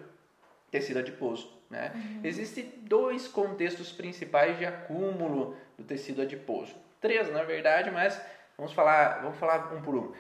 [0.71, 1.55] tecido adiposo.
[1.75, 1.91] Né?
[1.93, 2.21] Uhum.
[2.23, 6.73] Existem dois contextos principais de acúmulo do tecido adiposo.
[7.01, 8.21] Três, na verdade, mas
[8.57, 10.13] vamos falar, vamos falar um por um.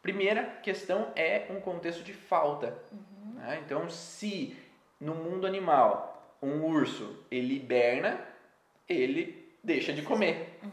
[0.00, 2.78] Primeira questão é um contexto de falta.
[2.92, 3.34] Uhum.
[3.34, 3.60] Né?
[3.66, 4.56] Então, se
[5.00, 8.20] no mundo animal um urso ele hiberna,
[8.88, 10.58] ele deixa de comer.
[10.62, 10.70] Uhum.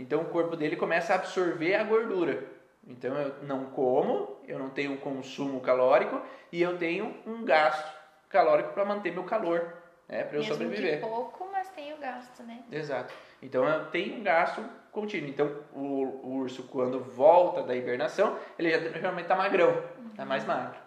[0.00, 2.44] Então o corpo dele começa a absorver a gordura.
[2.86, 7.99] Então eu não como, eu não tenho um consumo calórico e eu tenho um gasto
[8.30, 9.74] calórico para manter meu calor,
[10.08, 11.00] né, para eu Mesmo sobreviver.
[11.00, 12.62] Que pouco, mas tem o gasto, né?
[12.72, 13.12] Exato.
[13.42, 15.28] Então eu tenho um gasto contínuo.
[15.28, 19.70] Então o, o urso quando volta da hibernação, ele já realmente está magrão,
[20.10, 20.28] está uhum.
[20.28, 20.78] mais magro.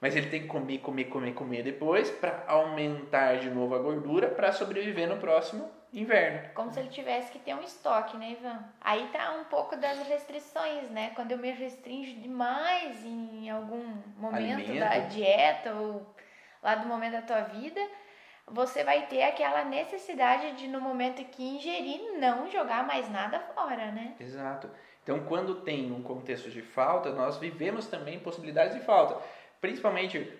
[0.00, 4.28] Mas ele tem que comer, comer, comer, comer depois para aumentar de novo a gordura
[4.28, 6.50] para sobreviver no próximo inverno.
[6.54, 8.62] Como se ele tivesse que ter um estoque, né, Ivan?
[8.80, 11.12] Aí tá um pouco das restrições, né?
[11.14, 13.84] Quando eu me restringo demais em algum
[14.18, 14.80] momento Alimento.
[14.80, 16.06] da dieta ou
[16.66, 17.80] lá do momento da tua vida,
[18.44, 23.92] você vai ter aquela necessidade de, no momento que ingerir, não jogar mais nada fora,
[23.92, 24.14] né?
[24.18, 24.68] Exato.
[25.02, 29.16] Então, quando tem um contexto de falta, nós vivemos também possibilidades de falta.
[29.60, 30.32] Principalmente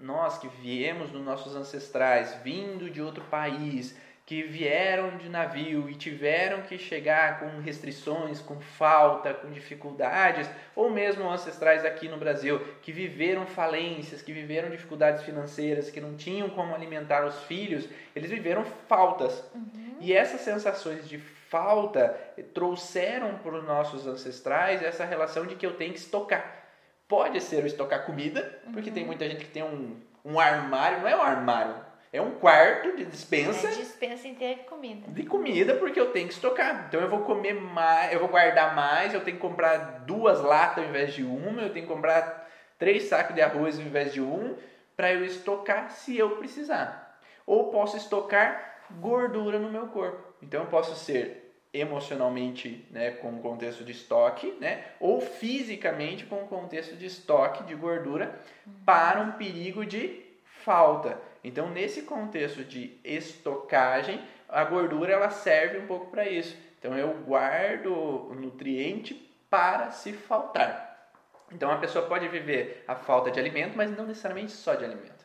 [0.00, 3.94] nós que viemos dos nossos ancestrais, vindo de outro país,
[4.26, 10.90] que vieram de navio e tiveram que chegar com restrições, com falta, com dificuldades, ou
[10.90, 16.48] mesmo ancestrais aqui no Brasil que viveram falências, que viveram dificuldades financeiras, que não tinham
[16.48, 19.44] como alimentar os filhos, eles viveram faltas.
[19.54, 19.96] Uhum.
[20.00, 22.18] E essas sensações de falta
[22.54, 26.64] trouxeram para os nossos ancestrais essa relação de que eu tenho que estocar.
[27.06, 28.94] Pode ser eu estocar comida, porque uhum.
[28.94, 31.83] tem muita gente que tem um, um armário, não é um armário,
[32.14, 33.66] é um quarto de dispensa.
[33.66, 35.10] É dispensa inteira de comida.
[35.10, 36.84] De comida, porque eu tenho que estocar.
[36.86, 40.84] Então eu vou comer mais, eu vou guardar mais, eu tenho que comprar duas latas
[40.84, 42.48] ao invés de uma, eu tenho que comprar
[42.78, 44.56] três sacos de arroz ao invés de um,
[44.96, 47.18] para eu estocar se eu precisar.
[47.44, 50.22] Ou posso estocar gordura no meu corpo.
[50.40, 56.44] Então eu posso ser emocionalmente, né, com um contexto de estoque, né, ou fisicamente com
[56.44, 58.38] um contexto de estoque de gordura
[58.86, 61.33] para um perigo de falta.
[61.44, 66.56] Então, nesse contexto de estocagem, a gordura ela serve um pouco para isso.
[66.78, 69.14] Então, eu guardo o nutriente
[69.50, 71.12] para se faltar.
[71.52, 75.24] Então, a pessoa pode viver a falta de alimento, mas não necessariamente só de alimento.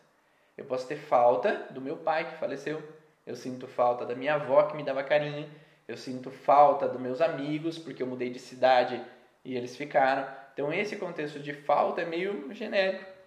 [0.58, 2.84] Eu posso ter falta do meu pai que faleceu.
[3.26, 5.50] Eu sinto falta da minha avó que me dava carinho.
[5.88, 9.02] Eu sinto falta dos meus amigos porque eu mudei de cidade
[9.46, 10.28] e eles ficaram.
[10.54, 13.19] Então, esse contexto de falta é meio genérico.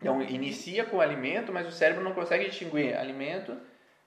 [0.00, 3.56] Então, inicia com o alimento, mas o cérebro não consegue distinguir alimento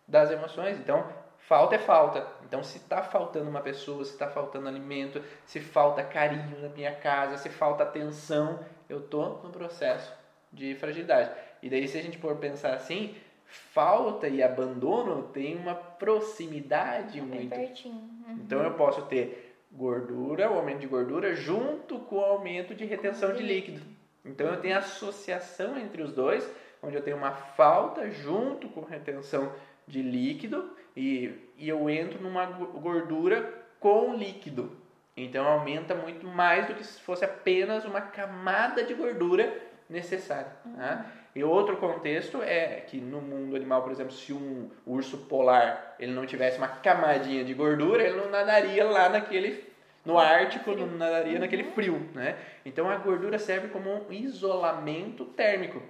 [0.08, 0.78] das emoções.
[0.80, 1.06] Então,
[1.38, 2.26] falta é falta.
[2.46, 6.96] Então, se está faltando uma pessoa, se está faltando alimento, se falta carinho na minha
[6.96, 10.14] casa, se falta atenção, eu estou no processo
[10.52, 11.30] de fragilidade.
[11.62, 17.50] E daí, se a gente for pensar assim, falta e abandono tem uma proximidade Bem
[17.50, 17.88] muito.
[17.88, 18.40] Uhum.
[18.40, 23.34] Então eu posso ter gordura, o aumento de gordura, junto com o aumento de retenção
[23.34, 23.82] de líquido.
[24.24, 26.48] Então eu tenho associação entre os dois,
[26.82, 29.52] onde eu tenho uma falta junto com retenção
[29.88, 34.72] de líquido e, e eu entro numa gordura com líquido.
[35.16, 39.54] Então aumenta muito mais do que se fosse apenas uma camada de gordura
[39.90, 40.52] necessária.
[40.76, 41.06] Tá?
[41.36, 46.14] E outro contexto é que no mundo animal, por exemplo, se um urso polar ele
[46.14, 49.71] não tivesse uma camadinha de gordura, ele não nadaria lá naquele
[50.04, 52.38] no Ártico, não nadaria naquele frio, né?
[52.66, 55.82] Então a gordura serve como um isolamento térmico.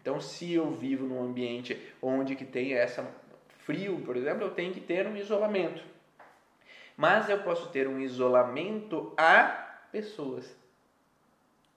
[0.00, 3.06] Então se eu vivo num ambiente onde que tem essa
[3.58, 5.82] frio, por exemplo, eu tenho que ter um isolamento.
[6.96, 9.44] Mas eu posso ter um isolamento a
[9.92, 10.56] pessoas.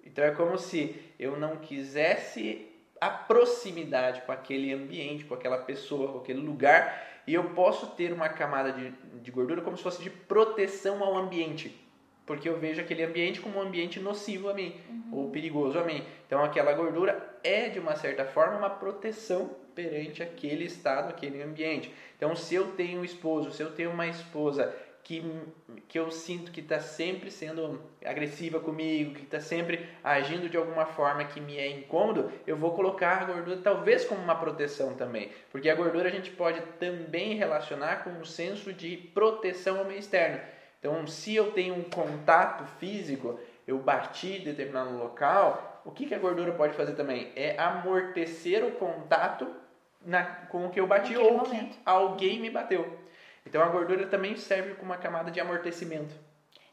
[0.04, 2.68] Então é como se eu não quisesse
[3.00, 8.12] a proximidade com aquele ambiente, com aquela pessoa, com aquele lugar, e eu posso ter
[8.14, 11.80] uma camada de, de gordura como se fosse de proteção ao ambiente,
[12.26, 15.04] porque eu vejo aquele ambiente como um ambiente nocivo a mim, uhum.
[15.12, 16.04] ou perigoso a mim.
[16.26, 21.94] Então aquela gordura é, de uma certa forma, uma proteção perante aquele estado, aquele ambiente.
[22.18, 24.74] Então se eu tenho um esposo, se eu tenho uma esposa
[25.04, 25.24] que,
[25.88, 30.86] que eu sinto que está sempre sendo agressiva comigo, que está sempre agindo de alguma
[30.86, 35.32] forma que me é incômodo, eu vou colocar a gordura talvez como uma proteção também.
[35.52, 40.00] Porque a gordura a gente pode também relacionar com um senso de proteção ao meio
[40.00, 40.40] externo.
[40.80, 46.16] Então, se eu tenho um contato físico, eu bati em determinado local, o que, que
[46.16, 47.32] a gordura pode fazer também?
[47.36, 49.48] É amortecer o contato
[50.06, 51.78] na, com o que eu bati ou momento.
[51.78, 53.01] que alguém me bateu.
[53.46, 56.14] Então a gordura também serve como uma camada de amortecimento.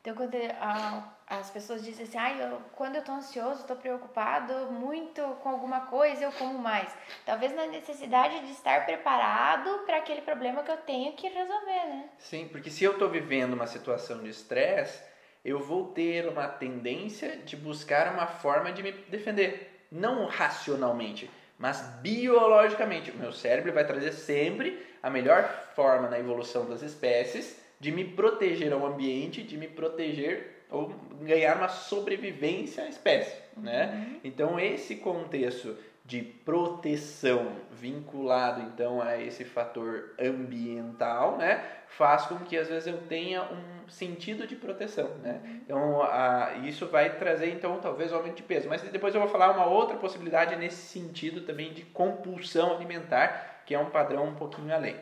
[0.01, 4.73] Então quando a, as pessoas dizem assim, ah, eu, quando eu estou ansioso, estou preocupado
[4.73, 6.91] muito com alguma coisa, eu como mais.
[7.27, 12.09] Talvez na necessidade de estar preparado para aquele problema que eu tenho que resolver, né?
[12.19, 15.03] Sim, porque se eu estou vivendo uma situação de estresse,
[15.45, 21.81] eu vou ter uma tendência de buscar uma forma de me defender, não racionalmente, mas
[22.01, 23.11] biologicamente.
[23.11, 28.05] O meu cérebro vai trazer sempre a melhor forma na evolução das espécies de me
[28.05, 33.95] proteger ao ambiente, de me proteger ou ganhar uma sobrevivência à espécie, né?
[33.95, 34.21] Uhum.
[34.25, 42.57] Então esse contexto de proteção vinculado então a esse fator ambiental, né, faz com que
[42.57, 45.41] às vezes eu tenha um sentido de proteção, né?
[45.45, 45.61] Uhum.
[45.65, 49.31] Então a, isso vai trazer então talvez um aumento de peso, mas depois eu vou
[49.31, 54.35] falar uma outra possibilidade nesse sentido também de compulsão alimentar que é um padrão um
[54.35, 54.97] pouquinho além.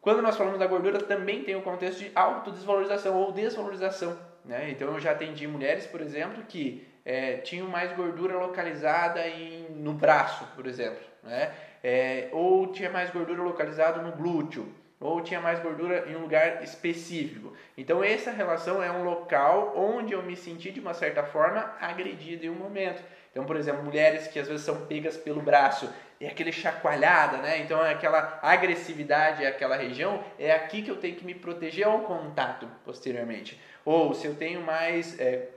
[0.00, 4.18] Quando nós falamos da gordura, também tem o contexto de autodesvalorização ou desvalorização.
[4.42, 4.70] Né?
[4.70, 9.92] Então, eu já atendi mulheres, por exemplo, que é, tinham mais gordura localizada em, no
[9.92, 11.04] braço, por exemplo.
[11.22, 11.52] Né?
[11.82, 14.66] É, ou tinha mais gordura localizada no glúteo.
[14.98, 17.52] Ou tinha mais gordura em um lugar específico.
[17.76, 22.46] Então, essa relação é um local onde eu me senti, de uma certa forma, agredida
[22.46, 23.02] em um momento.
[23.34, 27.58] Então, por exemplo, mulheres que às vezes são pegas pelo braço é aquele chacoalhada, né?
[27.58, 32.02] Então é aquela agressividade aquela região, é aqui que eu tenho que me proteger ao
[32.02, 33.60] contato posteriormente.
[33.84, 35.48] Ou se eu tenho mais é,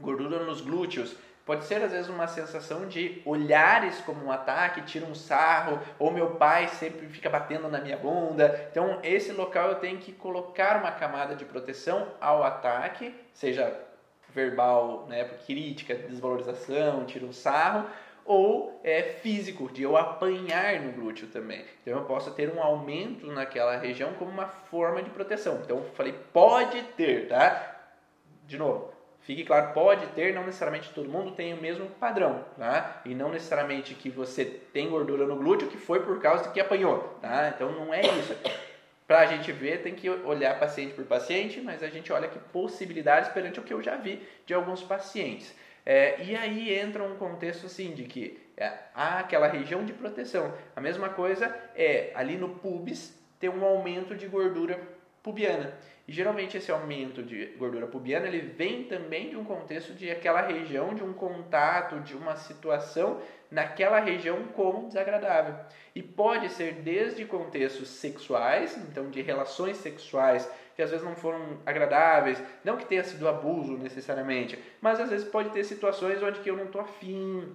[0.00, 5.06] gordura nos glúteos, pode ser às vezes uma sensação de olhares como um ataque, tira
[5.06, 8.68] um sarro, ou meu pai sempre fica batendo na minha bunda.
[8.72, 13.72] Então esse local eu tenho que colocar uma camada de proteção ao ataque, seja
[14.34, 17.88] verbal, né, crítica, desvalorização, tira um sarro,
[18.24, 21.64] ou é físico, de eu apanhar no glúteo também.
[21.82, 25.60] Então eu posso ter um aumento naquela região como uma forma de proteção.
[25.62, 27.76] Então eu falei pode ter, tá?
[28.46, 33.02] De novo, fique claro, pode ter, não necessariamente todo mundo tem o mesmo padrão, tá?
[33.04, 36.60] E não necessariamente que você tem gordura no glúteo que foi por causa de que
[36.60, 37.52] apanhou, tá?
[37.54, 38.34] Então não é isso.
[39.06, 42.38] Para a gente ver, tem que olhar paciente por paciente, mas a gente olha que
[42.38, 45.54] possibilidades perante o que eu já vi de alguns pacientes.
[45.84, 50.54] É, e aí entra um contexto assim de que é, há aquela região de proteção.
[50.74, 54.80] A mesma coisa é ali no pubis ter um aumento de gordura
[55.22, 55.74] pubiana.
[56.06, 60.42] E geralmente esse aumento de gordura pubiana ele vem também de um contexto de aquela
[60.42, 63.20] região, de um contato, de uma situação
[63.50, 65.54] naquela região como desagradável.
[65.94, 71.58] E pode ser desde contextos sexuais, então de relações sexuais que às vezes não foram
[71.64, 76.50] agradáveis, não que tenha sido abuso necessariamente, mas às vezes pode ter situações onde que
[76.50, 77.54] eu não estou afim,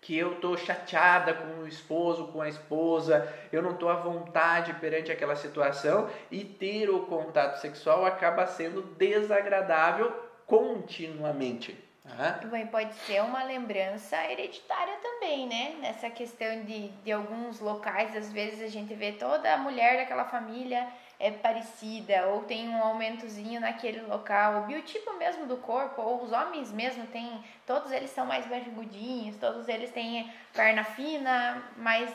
[0.00, 4.72] que eu estou chateada com o esposo, com a esposa, eu não estou à vontade
[4.74, 10.10] perante aquela situação e ter o contato sexual acaba sendo desagradável
[10.46, 11.78] continuamente.
[12.18, 12.40] Ah.
[12.46, 15.76] Bem, pode ser uma lembrança hereditária também, né?
[15.80, 20.24] Nessa questão de, de alguns locais, às vezes a gente vê toda a mulher daquela
[20.24, 20.88] família
[21.20, 26.32] é parecida, ou tem um aumentozinho naquele local, o biotipo mesmo do corpo, ou os
[26.32, 32.10] homens mesmo têm, todos eles são mais barrigudinhos, todos eles têm perna fina, mais,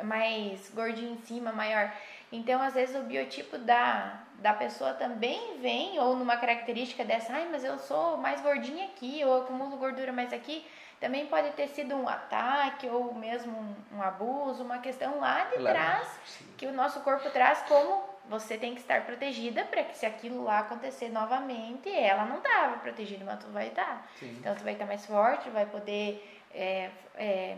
[0.00, 1.92] mais gordinho em cima, maior.
[2.30, 7.48] Então, às vezes, o biotipo da, da pessoa também vem, ou numa característica dessa, ai,
[7.50, 10.64] mas eu sou mais gordinha aqui, ou acumulo gordura mais aqui,
[11.00, 15.56] também pode ter sido um ataque ou mesmo um, um abuso, uma questão lá de
[15.56, 16.46] claro, trás sim.
[16.56, 20.44] que o nosso corpo traz como você tem que estar protegida para que se aquilo
[20.44, 24.08] lá acontecer novamente, ela não estava protegida, mas tu vai estar.
[24.20, 27.56] Então tu vai estar mais forte, vai poder é, é,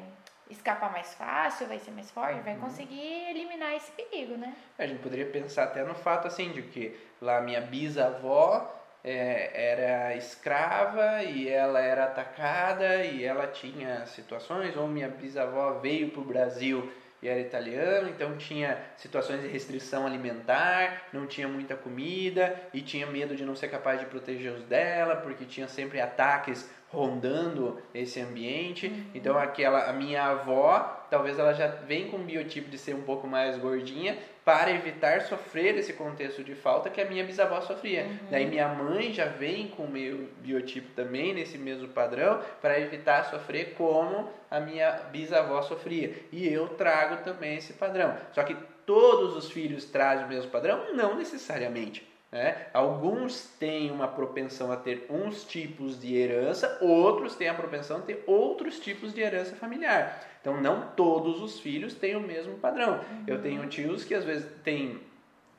[0.50, 2.42] escapar mais fácil, vai ser mais forte, uhum.
[2.42, 4.54] vai conseguir eliminar esse perigo, né?
[4.78, 10.16] A gente poderia pensar até no fato assim de que lá minha bisavó é, era
[10.16, 16.24] escrava e ela era atacada e ela tinha situações, ou minha bisavó veio para o
[16.24, 16.92] Brasil
[17.22, 23.06] e era italiano, então tinha situações de restrição alimentar, não tinha muita comida e tinha
[23.06, 28.20] medo de não ser capaz de proteger os dela, porque tinha sempre ataques rondando esse
[28.20, 28.86] ambiente.
[28.86, 29.04] Uhum.
[29.14, 33.02] Então aquela a minha avó, talvez ela já vem com o biotipo de ser um
[33.02, 34.16] pouco mais gordinha
[34.48, 38.04] para evitar sofrer esse contexto de falta que a minha bisavó sofria.
[38.04, 38.18] Uhum.
[38.30, 43.24] Daí minha mãe já vem com o meu biotipo também nesse mesmo padrão para evitar
[43.24, 46.14] sofrer como a minha bisavó sofria.
[46.32, 48.16] E eu trago também esse padrão.
[48.32, 50.94] Só que todos os filhos trazem o mesmo padrão?
[50.94, 52.07] Não necessariamente.
[52.30, 52.66] Né?
[52.74, 58.00] Alguns têm uma propensão a ter uns tipos de herança, outros têm a propensão a
[58.00, 60.22] ter outros tipos de herança familiar.
[60.40, 62.94] Então, não todos os filhos têm o mesmo padrão.
[62.98, 63.24] Uhum.
[63.26, 65.00] Eu tenho tios que às vezes têm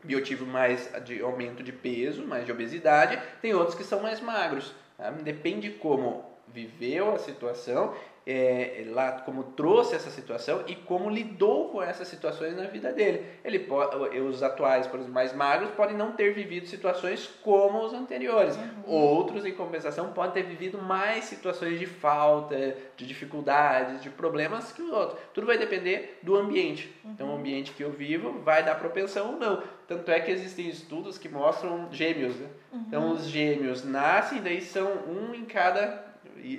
[0.04, 4.74] biotipo mais de aumento de peso, mais de obesidade, tem outros que são mais magros.
[4.98, 5.10] Tá?
[5.10, 7.96] Depende como viveu a situação
[8.32, 13.26] é, lá como trouxe essa situação e como lidou com essas situações na vida dele.
[13.44, 17.92] Ele pode, os atuais, por exemplo, mais magros podem não ter vivido situações como os
[17.92, 18.56] anteriores.
[18.56, 18.94] Uhum.
[18.94, 24.84] Outros, em compensação, podem ter vivido mais situações de falta, de dificuldades, de problemas que
[24.84, 25.20] os outros.
[25.34, 26.96] Tudo vai depender do ambiente.
[27.04, 27.12] Uhum.
[27.12, 29.64] Então, o ambiente que eu vivo vai dar propensão ou não.
[29.88, 32.36] Tanto é que existem estudos que mostram gêmeos.
[32.36, 32.48] Né?
[32.72, 32.84] Uhum.
[32.88, 36.09] Então, os gêmeos nascem, daí são um em cada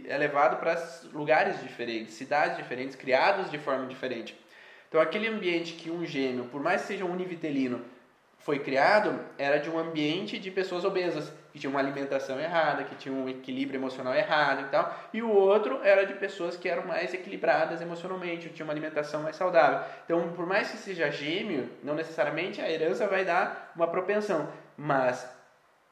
[0.06, 0.76] é levado para
[1.12, 4.38] lugares diferentes, cidades diferentes, criados de forma diferente.
[4.88, 7.84] Então, aquele ambiente que um gêmeo, por mais que seja um univitelino,
[8.40, 12.94] foi criado, era de um ambiente de pessoas obesas, que tinham uma alimentação errada, que
[12.94, 14.94] tinham um equilíbrio emocional errado e tal.
[15.12, 19.36] E o outro era de pessoas que eram mais equilibradas emocionalmente, tinham uma alimentação mais
[19.36, 19.84] saudável.
[20.04, 25.28] Então, por mais que seja gêmeo, não necessariamente a herança vai dar uma propensão, mas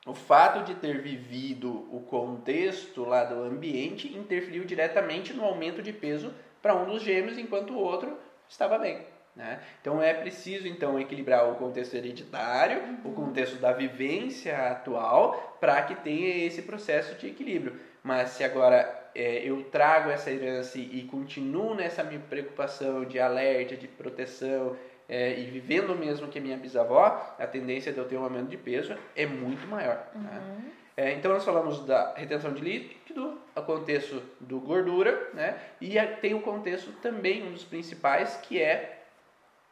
[0.06, 5.92] o fato de ter vivido o contexto lá do ambiente interferiu diretamente no aumento de
[5.92, 6.32] peso
[6.62, 8.16] para um dos gêmeos, enquanto o outro
[8.48, 9.06] estava bem.
[9.36, 9.60] Né?
[9.80, 12.98] Então é preciso então equilibrar o contexto hereditário, uhum.
[13.04, 17.78] o contexto da vivência atual, para que tenha esse processo de equilíbrio.
[18.02, 23.76] Mas se agora é, eu trago essa herança e continuo nessa minha preocupação de alerta,
[23.76, 24.76] de proteção,
[25.08, 28.48] é, e vivendo mesmo que a minha bisavó, a tendência de eu ter um aumento
[28.48, 30.06] de peso é muito maior.
[30.14, 30.22] Uhum.
[30.22, 30.72] Né?
[30.96, 35.56] É, então nós falamos da retenção de líquido, o contexto do gordura, né?
[35.80, 39.04] E tem o contexto também, um dos principais, que é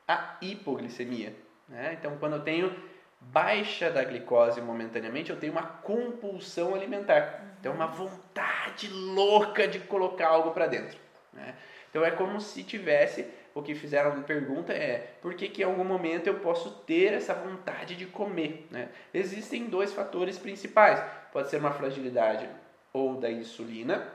[0.06, 1.34] a hipoglicemia.
[1.68, 1.96] Né?
[1.98, 2.72] Então quando eu tenho
[3.20, 7.40] baixa da glicose momentaneamente, eu tenho uma compulsão alimentar.
[7.42, 7.48] Uhum.
[7.60, 10.96] Então uma vontade louca de colocar algo para dentro.
[11.32, 11.56] Né?
[11.90, 13.26] Então é como se tivesse
[13.56, 17.32] o que fizeram pergunta é por que, que em algum momento eu posso ter essa
[17.32, 18.66] vontade de comer?
[18.70, 18.90] Né?
[19.14, 21.02] Existem dois fatores principais.
[21.32, 22.46] Pode ser uma fragilidade
[22.92, 24.12] ou da insulina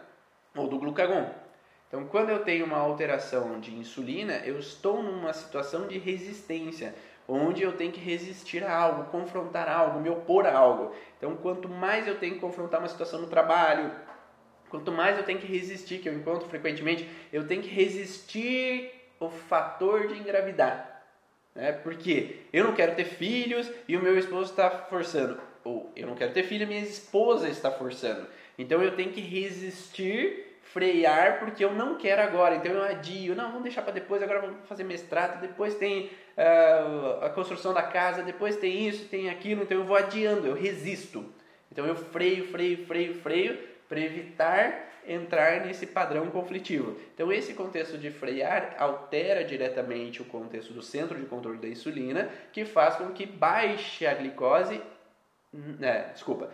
[0.56, 1.28] ou do glucagon.
[1.88, 6.94] Então, quando eu tenho uma alteração de insulina, eu estou numa situação de resistência,
[7.28, 10.94] onde eu tenho que resistir a algo, confrontar algo, me opor a algo.
[11.18, 13.92] Então, quanto mais eu tenho que confrontar uma situação no trabalho,
[14.70, 19.30] quanto mais eu tenho que resistir, que eu encontro frequentemente, eu tenho que resistir o
[19.30, 21.04] fator de engravidar.
[21.54, 21.72] Né?
[21.72, 25.40] Porque eu não quero ter filhos e o meu esposo está forçando.
[25.64, 28.28] Ou eu não quero ter filho e minha esposa está forçando.
[28.58, 32.56] Então eu tenho que resistir, frear, porque eu não quero agora.
[32.56, 33.36] Então eu adio.
[33.36, 34.24] Não, vamos deixar para depois.
[34.24, 35.40] Agora vamos fazer mestrado.
[35.40, 38.24] Depois tem uh, a construção da casa.
[38.24, 39.64] Depois tem isso, tem aquilo.
[39.64, 40.48] Então eu vou adiando.
[40.48, 41.24] Eu resisto.
[41.72, 46.98] Então eu freio, freio, freio, freio para evitar entrar nesse padrão conflitivo.
[47.14, 52.30] Então, esse contexto de frear altera diretamente o contexto do centro de controle da insulina,
[52.52, 54.82] que faz com que baixe a glicose,
[55.54, 56.50] né, desculpa,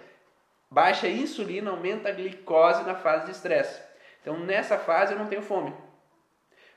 [0.69, 3.81] Baixa a insulina, aumenta a glicose na fase de estresse.
[4.21, 5.73] Então nessa fase eu não tenho fome.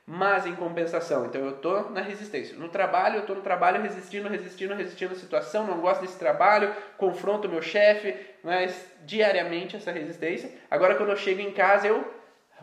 [0.05, 2.57] Mas em compensação, então eu estou na resistência.
[2.57, 6.75] No trabalho, eu estou no trabalho resistindo, resistindo, resistindo à situação, não gosto desse trabalho,
[6.97, 10.51] confronto o meu chefe, mas diariamente essa resistência.
[10.69, 12.13] Agora quando eu chego em casa, eu.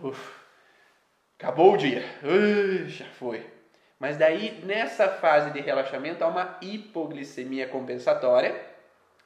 [0.03, 0.21] Uf,
[1.39, 2.05] acabou o dia.
[2.23, 3.47] Uh, já foi.
[3.99, 8.55] Mas daí, nessa fase de relaxamento, há uma hipoglicemia compensatória,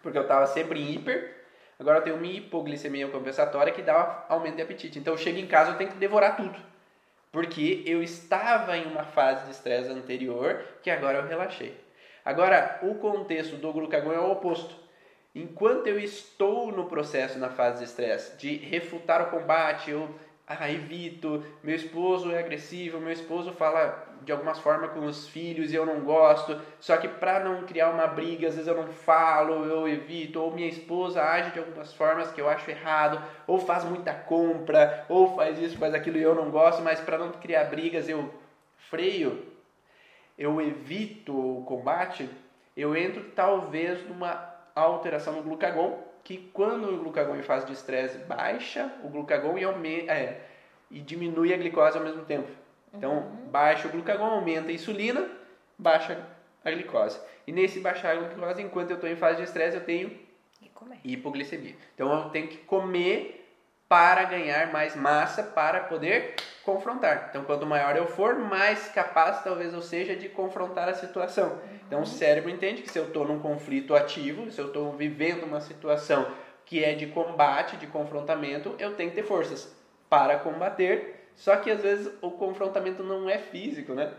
[0.03, 1.45] porque eu estava sempre em hiper,
[1.79, 4.99] agora eu tenho uma hipoglicemia compensatória que dá um aumento de apetite.
[4.99, 6.59] Então eu chego em casa, eu tenho que devorar tudo,
[7.33, 11.74] porque eu estava em uma fase de estresse anterior que agora eu relaxei.
[12.24, 14.76] Agora, o contexto do glucagon é o oposto.
[15.35, 20.14] Enquanto eu estou no processo, na fase de estresse, de refutar o combate, eu
[20.47, 25.72] ah, evito, meu esposo é agressivo, meu esposo fala de algumas formas com os filhos
[25.72, 28.88] e eu não gosto, só que para não criar uma briga, às vezes eu não
[28.88, 33.59] falo, eu evito, ou minha esposa age de algumas formas que eu acho errado, ou
[33.59, 37.32] faz muita compra, ou faz isso, faz aquilo e eu não gosto, mas para não
[37.32, 38.32] criar brigas eu
[38.76, 39.47] freio,
[40.38, 42.28] eu evito o combate,
[42.76, 48.18] eu entro talvez numa alteração no glucagon, que quando o glucagon em fase de estresse
[48.18, 50.41] baixa o glucagon e, aumenta, é,
[50.91, 52.49] e diminui a glicose ao mesmo tempo.
[52.95, 53.49] Então, uhum.
[53.51, 55.29] baixa o glucagon, aumenta a insulina,
[55.79, 56.27] baixa
[56.64, 57.18] a glicose.
[57.47, 60.16] E nesse baixar a glicose, enquanto eu estou em fase de estresse, eu tenho
[61.05, 61.75] hipoglicemia.
[61.95, 63.43] Então, eu tenho que comer
[63.89, 67.29] para ganhar mais massa para poder confrontar.
[67.31, 71.51] Então, quanto maior eu for, mais capaz talvez eu seja de confrontar a situação.
[71.51, 71.79] Uhum.
[71.87, 75.45] Então, o cérebro entende que se eu estou num conflito ativo, se eu estou vivendo
[75.45, 76.27] uma situação
[76.65, 79.75] que é de combate, de confrontamento, eu tenho que ter forças
[80.09, 84.13] para combater só que às vezes o confrontamento não é físico, né?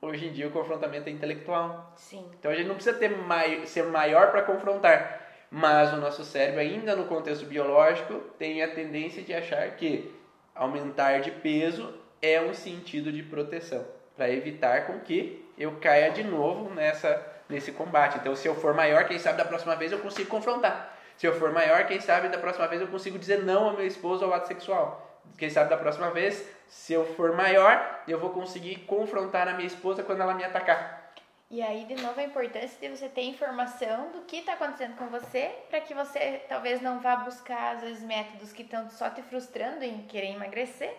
[0.00, 1.92] Hoje em dia o confrontamento é intelectual.
[1.96, 2.28] Sim.
[2.38, 6.60] Então a gente não precisa ter mai ser maior para confrontar, mas o nosso cérebro,
[6.60, 10.12] ainda no contexto biológico, tem a tendência de achar que
[10.56, 13.84] aumentar de peso é um sentido de proteção,
[14.16, 18.18] para evitar com que eu caia de novo nessa nesse combate.
[18.18, 20.98] Então, se eu for maior, quem sabe da próxima vez eu consigo confrontar.
[21.16, 23.86] Se eu for maior, quem sabe da próxima vez eu consigo dizer não ao meu
[23.86, 28.30] esposo ao ato sexual quem sabe da próxima vez, se eu for maior, eu vou
[28.30, 31.05] conseguir confrontar a minha esposa quando ela me atacar.
[31.48, 35.06] E aí, de novo, a importância de você ter informação do que está acontecendo com
[35.06, 39.22] você, para que você talvez não vá buscar, às vezes, métodos que estão só te
[39.22, 40.92] frustrando em querer emagrecer.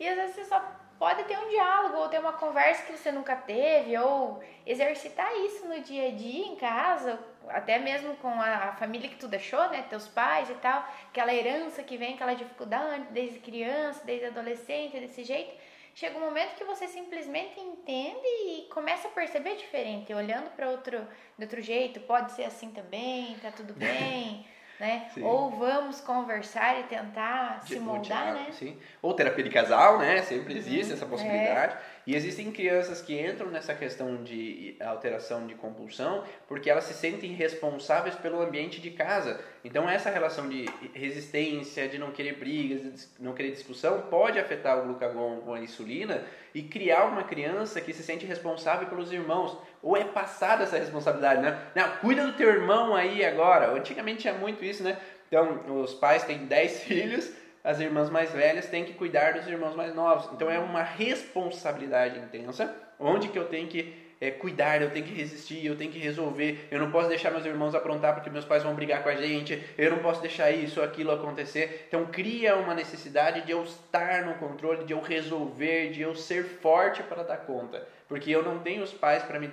[0.00, 0.60] E às vezes você só
[0.98, 5.66] pode ter um diálogo, ou ter uma conversa que você nunca teve, ou exercitar isso
[5.66, 9.84] no dia a dia em casa, até mesmo com a, família que tu deixou, né,
[9.88, 15.22] teus pais e tal, aquela herança que vem, aquela dificuldade desde criança, desde adolescente, desse
[15.22, 15.54] jeito,
[15.94, 21.06] chega um momento que você simplesmente entende e começa a perceber diferente, olhando para outro
[21.36, 24.46] de outro jeito, pode ser assim também, tá tudo bem
[24.82, 25.08] né?
[25.14, 25.22] Sim.
[25.22, 28.48] Ou vamos conversar e tentar se moldar, né?
[28.50, 28.76] Sim.
[29.00, 30.22] Ou terapia de casal, né?
[30.22, 30.96] Sempre existe uhum.
[30.96, 31.74] essa possibilidade.
[31.74, 31.78] É.
[32.06, 37.32] E existem crianças que entram nessa questão de alteração de compulsão porque elas se sentem
[37.32, 39.40] responsáveis pelo ambiente de casa.
[39.64, 44.78] Então essa relação de resistência, de não querer brigas, de não querer discussão, pode afetar
[44.78, 46.24] o glucagon com a insulina
[46.54, 49.56] e criar uma criança que se sente responsável pelos irmãos.
[49.82, 51.58] Ou é passada essa responsabilidade, né?
[51.74, 53.72] Não, cuida do teu irmão aí agora.
[53.72, 54.98] Antigamente tinha muito isso, né?
[55.28, 57.32] Então, os pais têm 10 filhos,
[57.64, 60.28] as irmãs mais velhas têm que cuidar dos irmãos mais novos.
[60.32, 65.12] Então, é uma responsabilidade intensa, onde que eu tenho que é, cuidar, eu tenho que
[65.12, 66.68] resistir, eu tenho que resolver.
[66.70, 69.60] Eu não posso deixar meus irmãos aprontar porque meus pais vão brigar com a gente.
[69.76, 71.86] Eu não posso deixar isso ou aquilo acontecer.
[71.88, 76.44] Então cria uma necessidade de eu estar no controle, de eu resolver, de eu ser
[76.44, 77.84] forte para dar conta.
[78.06, 79.48] Porque eu não tenho os pais para me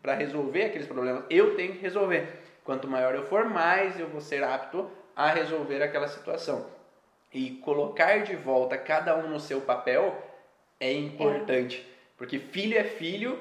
[0.00, 1.24] para resolver aqueles problemas.
[1.28, 2.26] Eu tenho que resolver.
[2.64, 6.73] Quanto maior eu for, mais eu vou ser apto a resolver aquela situação.
[7.34, 10.16] E colocar de volta cada um no seu papel
[10.78, 11.84] é importante.
[11.84, 11.94] É.
[12.16, 13.38] Porque filho é filho,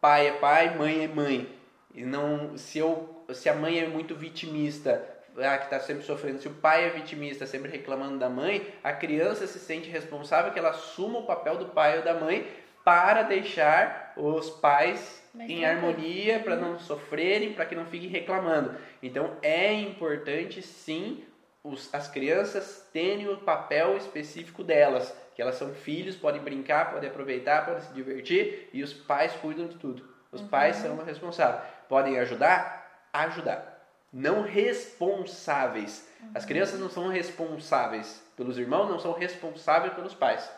[0.00, 1.46] pai é pai, mãe é mãe.
[1.94, 5.06] E não, se, eu, se a mãe é muito vitimista,
[5.38, 8.92] ah, que está sempre sofrendo, se o pai é vitimista, sempre reclamando da mãe, a
[8.92, 12.48] criança se sente responsável que ela assuma o papel do pai ou da mãe
[12.82, 18.74] para deixar os pais Mas em harmonia, para não sofrerem, para que não fiquem reclamando.
[19.02, 21.24] Então é importante sim
[21.64, 27.10] os, as crianças terem o papel específico delas que elas são filhos, podem brincar, podem
[27.10, 30.08] aproveitar, podem se divertir e os pais cuidam de tudo.
[30.30, 30.48] Os uhum.
[30.48, 31.64] pais são responsáveis.
[31.88, 33.08] Podem ajudar?
[33.12, 33.88] Ajudar.
[34.12, 36.08] Não responsáveis.
[36.20, 36.30] Uhum.
[36.34, 40.48] As crianças não são responsáveis pelos irmãos, não são responsáveis pelos pais.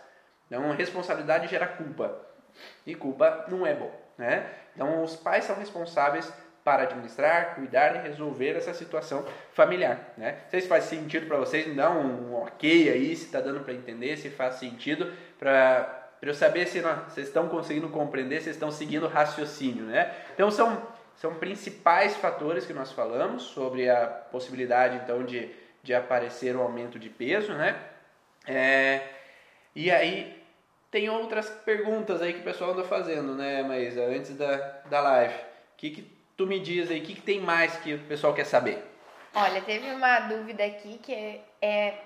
[0.46, 2.20] Então, responsabilidade gera culpa.
[2.86, 4.50] E culpa não é bom, né?
[4.74, 6.30] Então, os pais são responsáveis
[6.66, 10.40] para administrar, cuidar e resolver essa situação familiar, né?
[10.42, 13.60] Não sei se faz sentido para vocês, me dá um ok aí, se está dando
[13.60, 18.72] para entender, se faz sentido para eu saber se vocês estão conseguindo compreender, se estão
[18.72, 20.12] seguindo o raciocínio, né?
[20.34, 20.82] Então são
[21.14, 25.48] são principais fatores que nós falamos sobre a possibilidade então de,
[25.84, 27.76] de aparecer um aumento de peso, né?
[28.44, 29.02] É,
[29.72, 30.42] e aí
[30.90, 34.56] tem outras perguntas aí que o pessoal anda fazendo, né, Maísa, antes da,
[34.90, 35.34] da live.
[35.34, 38.34] O que, que tu me diz aí, o que, que tem mais que o pessoal
[38.34, 38.84] quer saber?
[39.34, 41.98] Olha, teve uma dúvida aqui que é, é,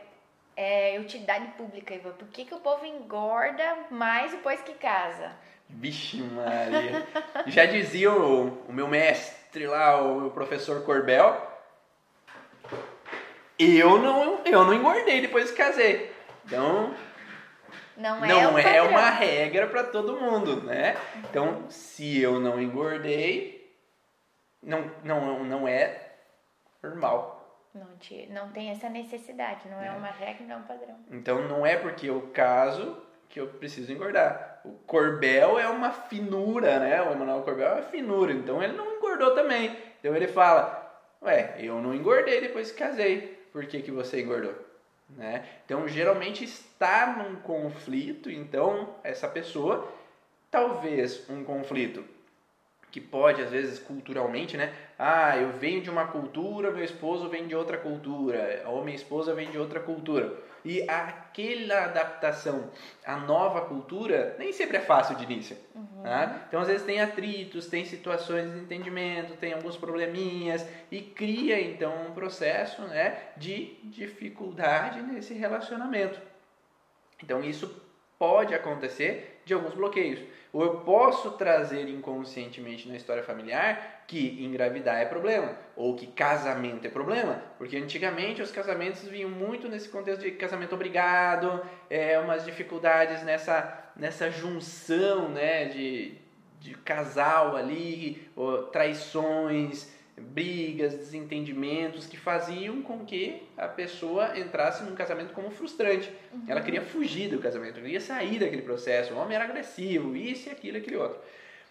[0.57, 2.13] é utilidade pública, Ivan.
[2.13, 5.33] Por que, que o povo engorda mais depois que casa?
[5.69, 7.07] Vixe Maria.
[7.47, 11.49] Já dizia o, o meu mestre lá, o meu professor Corbel,
[13.59, 16.11] eu não, eu não engordei depois que casei.
[16.45, 16.95] Então,
[17.97, 20.97] não é, não é uma regra para todo mundo, né?
[21.17, 23.60] Então, se eu não engordei,
[24.63, 26.13] não, não, não é
[26.83, 27.39] normal.
[27.75, 30.97] Não, te, não tem essa necessidade, não é, é uma regra, não é um padrão.
[31.11, 34.61] Então não é porque eu caso que eu preciso engordar.
[34.65, 37.01] O Corbel é uma finura, né?
[37.03, 39.77] O Emanuel Corbel é uma finura, então ele não engordou também.
[40.01, 44.55] Então ele fala, ué, eu não engordei depois que casei, por que, que você engordou?
[45.09, 45.45] Né?
[45.65, 49.93] Então geralmente está num conflito, então essa pessoa,
[50.51, 52.05] talvez um conflito
[52.91, 54.73] que pode, às vezes, culturalmente, né?
[54.99, 59.35] Ah, eu venho de uma cultura, meu esposo vem de outra cultura, ou minha esposa
[59.35, 60.37] vem de outra cultura.
[60.65, 62.71] E aquela adaptação
[63.05, 65.57] à nova cultura nem sempre é fácil de início.
[65.75, 66.03] Uhum.
[66.03, 66.45] Tá?
[66.49, 72.09] Então, às vezes, tem atritos, tem situações de entendimento, tem alguns probleminhas, e cria, então,
[72.09, 76.21] um processo né, de dificuldade nesse relacionamento.
[77.23, 77.89] Então, isso
[78.19, 80.21] pode acontecer de alguns bloqueios.
[80.53, 86.85] Ou eu posso trazer inconscientemente na história familiar que engravidar é problema, ou que casamento
[86.85, 92.45] é problema, porque antigamente os casamentos vinham muito nesse contexto de casamento obrigado, é, umas
[92.45, 96.15] dificuldades nessa, nessa junção né, de,
[96.59, 98.29] de casal ali,
[98.73, 99.89] traições,
[100.21, 106.13] brigas, desentendimentos que faziam com que a pessoa entrasse num casamento como frustrante.
[106.33, 106.45] Uhum.
[106.47, 109.15] Ela queria fugir do casamento, queria sair daquele processo.
[109.15, 111.21] O homem era agressivo, isso e aquilo, aquele outro.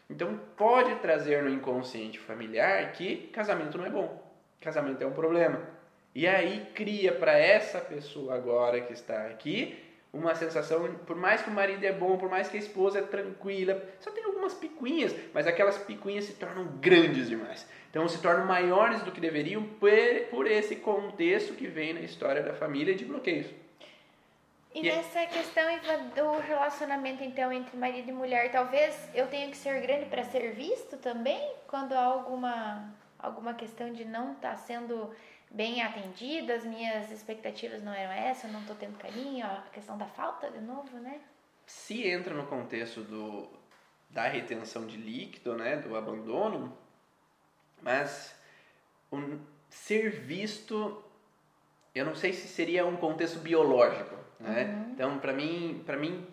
[0.10, 4.22] Então pode trazer no inconsciente familiar que casamento não é bom,
[4.60, 5.62] casamento é um problema.
[6.16, 9.78] E aí cria para essa pessoa agora que está aqui
[10.12, 13.02] uma sensação, por mais que o marido é bom, por mais que a esposa é
[13.02, 17.68] tranquila, só tem algumas picuinhas, mas aquelas picuinhas se tornam grandes demais.
[17.90, 19.90] Então se tornam maiores do que deveriam por,
[20.30, 23.48] por esse contexto que vem na história da família de bloqueios.
[24.74, 25.66] E, e nessa questão
[26.16, 30.52] do relacionamento então entre marido e mulher, talvez eu tenha que ser grande para ser
[30.52, 35.10] visto também quando há alguma alguma questão de não estar tá sendo
[35.52, 39.98] bem atendida, as minhas expectativas não eram essas, eu não estou tendo carinho, a questão
[39.98, 41.20] da falta de novo, né?
[41.66, 43.50] Se entra no contexto do
[44.10, 46.76] da retenção de líquido, né, do abandono,
[47.82, 48.36] mas
[49.12, 51.04] um, ser visto,
[51.94, 54.64] eu não sei se seria um contexto biológico, né?
[54.64, 54.92] Uhum.
[54.94, 56.26] Então, para mim, para mim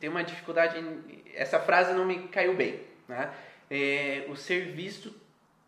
[0.00, 0.78] tem uma dificuldade.
[0.78, 3.32] Em, essa frase não me caiu bem, né?
[3.70, 5.14] É, o ser visto,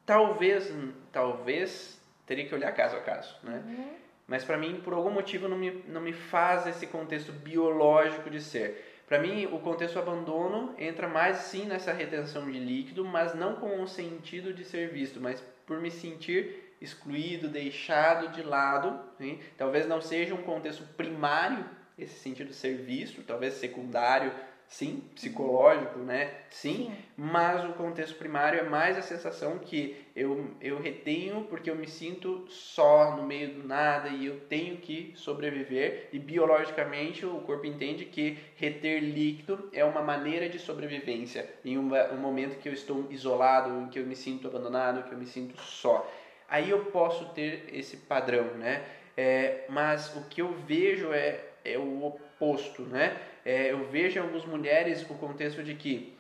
[0.07, 0.73] talvez,
[1.13, 3.63] talvez teria que olhar caso a caso, né?
[3.67, 3.95] Uhum.
[4.27, 8.41] Mas para mim, por algum motivo, não me, não me faz esse contexto biológico de
[8.41, 8.90] ser.
[9.11, 13.83] Para mim, o contexto abandono entra mais sim nessa retenção de líquido, mas não com
[13.83, 19.01] o sentido de ser visto, mas por me sentir excluído, deixado de lado.
[19.19, 19.41] Sim?
[19.59, 24.33] Talvez não seja um contexto primário esse sentido de ser visto, talvez secundário
[24.71, 26.33] sim, psicológico, né?
[26.49, 31.69] Sim, sim, mas o contexto primário é mais a sensação que eu, eu retenho porque
[31.69, 37.27] eu me sinto só no meio do nada e eu tenho que sobreviver e biologicamente
[37.27, 42.57] o corpo entende que reter líquido é uma maneira de sobrevivência em um, um momento
[42.59, 46.09] que eu estou isolado, em que eu me sinto abandonado, que eu me sinto só.
[46.49, 48.85] Aí eu posso ter esse padrão, né?
[49.17, 53.21] É, mas o que eu vejo é, é o oposto, né?
[53.45, 56.17] É, eu vejo em algumas mulheres o contexto de que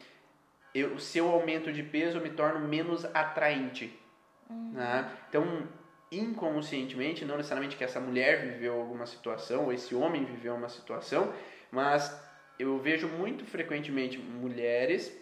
[0.75, 3.99] eu, se eu aumento de peso, eu me torno menos atraente.
[4.49, 4.73] Uhum.
[4.73, 5.11] Né?
[5.29, 5.69] Então,
[6.11, 11.33] inconscientemente, não necessariamente que essa mulher viveu alguma situação, ou esse homem viveu uma situação,
[11.71, 12.21] mas
[12.59, 15.17] eu vejo muito frequentemente mulheres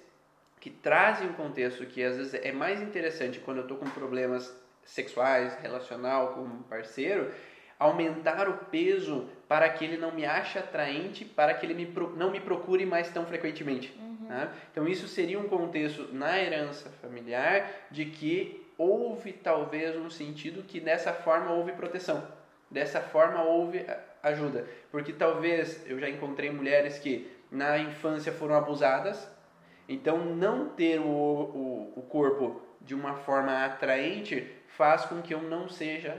[0.61, 4.53] que trazem um contexto que às vezes é mais interessante quando eu estou com problemas
[4.85, 7.31] sexuais, relacional com um parceiro,
[7.79, 12.31] aumentar o peso para que ele não me ache atraente, para que ele me, não
[12.31, 13.97] me procure mais tão frequentemente.
[13.99, 14.27] Uhum.
[14.29, 14.51] Né?
[14.73, 20.81] Então isso seria um contexto na herança familiar de que houve talvez um sentido que
[20.81, 22.27] dessa forma houve proteção,
[22.71, 23.87] dessa forma houve
[24.23, 29.29] ajuda, porque talvez eu já encontrei mulheres que na infância foram abusadas,
[29.89, 35.43] então não ter o, o, o corpo de uma forma atraente faz com que eu
[35.43, 36.17] não seja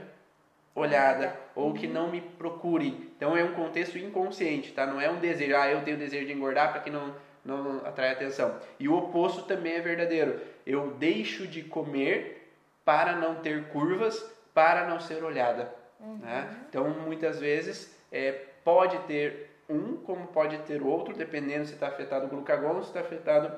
[0.80, 3.12] olhada ou que não me procure.
[3.16, 4.86] Então é um contexto inconsciente, tá?
[4.86, 7.14] Não é um desejo, ah, eu tenho desejo de engordar para que não
[7.44, 8.54] não atrai atenção.
[8.78, 10.40] E o oposto também é verdadeiro.
[10.66, 12.52] Eu deixo de comer
[12.84, 14.22] para não ter curvas,
[14.52, 15.72] para não ser olhada.
[15.98, 16.18] Uhum.
[16.18, 16.56] Né?
[16.68, 18.32] Então muitas vezes é,
[18.64, 22.88] pode ter um, como pode ter outro, dependendo se está afetado o glucagon ou se
[22.88, 23.52] está afetado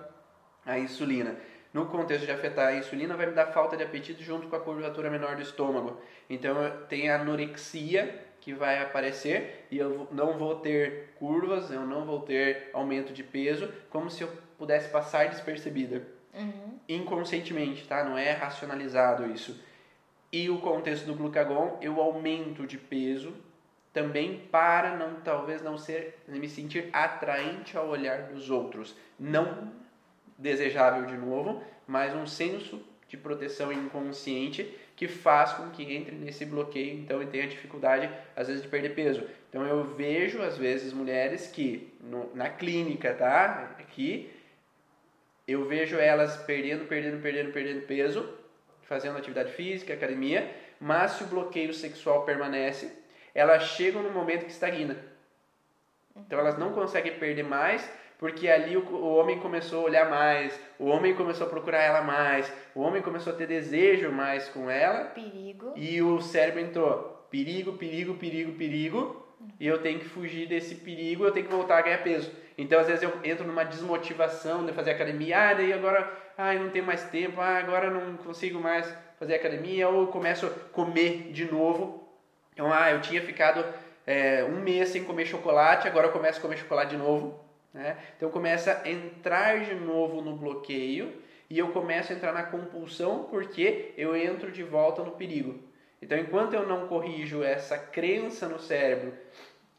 [0.64, 1.34] a insulina.
[1.72, 4.60] No contexto de afetar a insulina, vai me dar falta de apetite junto com a
[4.60, 6.00] curvatura menor do estômago.
[6.28, 6.56] Então,
[6.88, 12.20] tem a anorexia que vai aparecer e eu não vou ter curvas, eu não vou
[12.20, 16.06] ter aumento de peso, como se eu pudesse passar despercebida.
[16.34, 16.78] Uhum.
[16.88, 18.04] Inconscientemente, tá?
[18.04, 19.58] Não é racionalizado isso.
[20.30, 23.32] E o contexto do glucagon, eu aumento de peso
[23.92, 29.70] também para não talvez não ser me sentir atraente ao olhar dos outros, não
[30.42, 36.44] desejável de novo, mas um senso de proteção inconsciente que faz com que entre nesse
[36.44, 39.22] bloqueio, então, e tenha dificuldade, às vezes, de perder peso.
[39.48, 43.74] Então, eu vejo, às vezes, mulheres que, no, na clínica, tá?
[43.78, 44.30] Aqui,
[45.46, 48.28] eu vejo elas perdendo, perdendo, perdendo, perdendo peso,
[48.82, 52.92] fazendo atividade física, academia, mas se o bloqueio sexual permanece,
[53.34, 54.96] elas chegam no momento que estagna.
[56.16, 57.90] Então, elas não conseguem perder mais,
[58.22, 62.02] porque ali o, o, homem começou a olhar mais, o homem começou a procurar ela
[62.02, 65.06] mais, o homem começou a ter desejo mais com ela.
[65.06, 65.72] Perigo.
[65.74, 69.26] E o cérebro entrou: perigo, perigo, perigo, perigo.
[69.58, 72.30] E eu tenho que fugir desse perigo, eu tenho que voltar a ganhar peso.
[72.56, 75.50] Então, às vezes, eu entro numa desmotivação de fazer academia.
[75.50, 76.08] Ah, daí agora,
[76.38, 77.40] ai, não tenho mais tempo.
[77.40, 78.86] Ah, agora não consigo mais
[79.18, 79.88] fazer academia.
[79.88, 82.08] Ou começo a comer de novo.
[82.52, 83.64] Então, ah, eu tinha ficado
[84.06, 87.50] é, um mês sem comer chocolate, agora eu começo a comer chocolate de novo.
[87.72, 87.96] Né?
[88.16, 91.12] Então começa a entrar de novo no bloqueio
[91.48, 95.58] e eu começo a entrar na compulsão porque eu entro de volta no perigo.
[96.00, 99.12] Então enquanto eu não corrijo essa crença no cérebro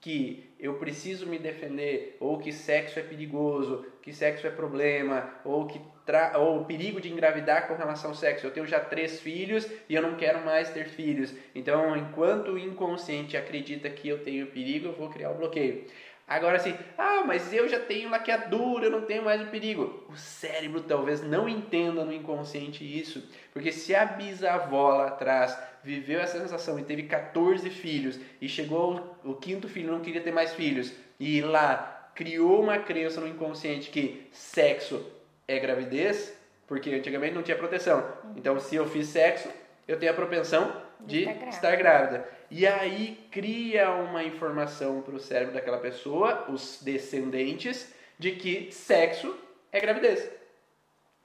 [0.04, 5.66] que eu preciso me defender, ou que sexo é perigoso, que sexo é problema, ou
[5.66, 6.38] que tra...
[6.38, 8.46] ou perigo de engravidar com relação ao sexo.
[8.46, 11.34] Eu tenho já três filhos e eu não quero mais ter filhos.
[11.56, 15.86] Então, enquanto o inconsciente acredita que eu tenho perigo, eu vou criar o bloqueio.
[16.28, 20.06] Agora assim, ah, mas eu já tenho laqueadura, eu não tenho mais o perigo.
[20.10, 26.22] O cérebro talvez não entenda no inconsciente isso, porque se a bisavó lá atrás viveu
[26.22, 30.54] essa sensação e teve 14 filhos e chegou o quinto filho não queria ter mais
[30.54, 35.06] filhos e lá criou uma crença no inconsciente que sexo
[35.48, 36.34] é gravidez,
[36.68, 38.08] porque antigamente não tinha proteção.
[38.36, 39.50] Então, se eu fiz sexo,
[39.88, 42.28] eu tenho a propensão de estar grávida.
[42.50, 49.36] E aí cria uma informação para o cérebro daquela pessoa, os descendentes, de que sexo
[49.72, 50.30] é gravidez.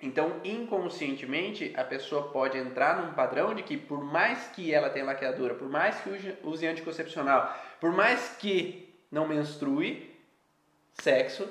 [0.00, 5.04] Então, inconscientemente, a pessoa pode entrar num padrão de que, por mais que ela tenha
[5.04, 10.14] laqueadura, por mais que use anticoncepcional, por mais que não menstrue,
[10.94, 11.48] sexo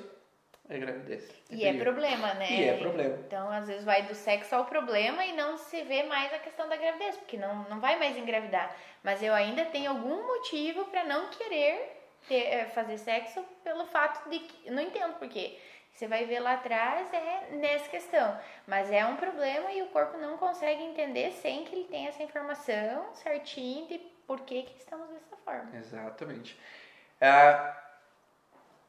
[0.68, 1.30] é gravidez.
[1.50, 2.50] É e é problema, né?
[2.50, 3.16] E é problema.
[3.26, 6.68] Então, às vezes vai do sexo ao problema e não se vê mais a questão
[6.68, 8.74] da gravidez, porque não, não vai mais engravidar.
[9.02, 11.98] Mas eu ainda tenho algum motivo para não querer
[12.28, 14.70] ter, eh, fazer sexo pelo fato de que.
[14.70, 15.58] Não entendo por quê.
[15.90, 18.38] Você vai ver lá atrás é nessa questão.
[18.66, 22.22] Mas é um problema e o corpo não consegue entender sem que ele tenha essa
[22.22, 25.74] informação certinho de por que, que estamos dessa forma.
[25.74, 26.56] Exatamente.
[27.20, 27.87] Ah,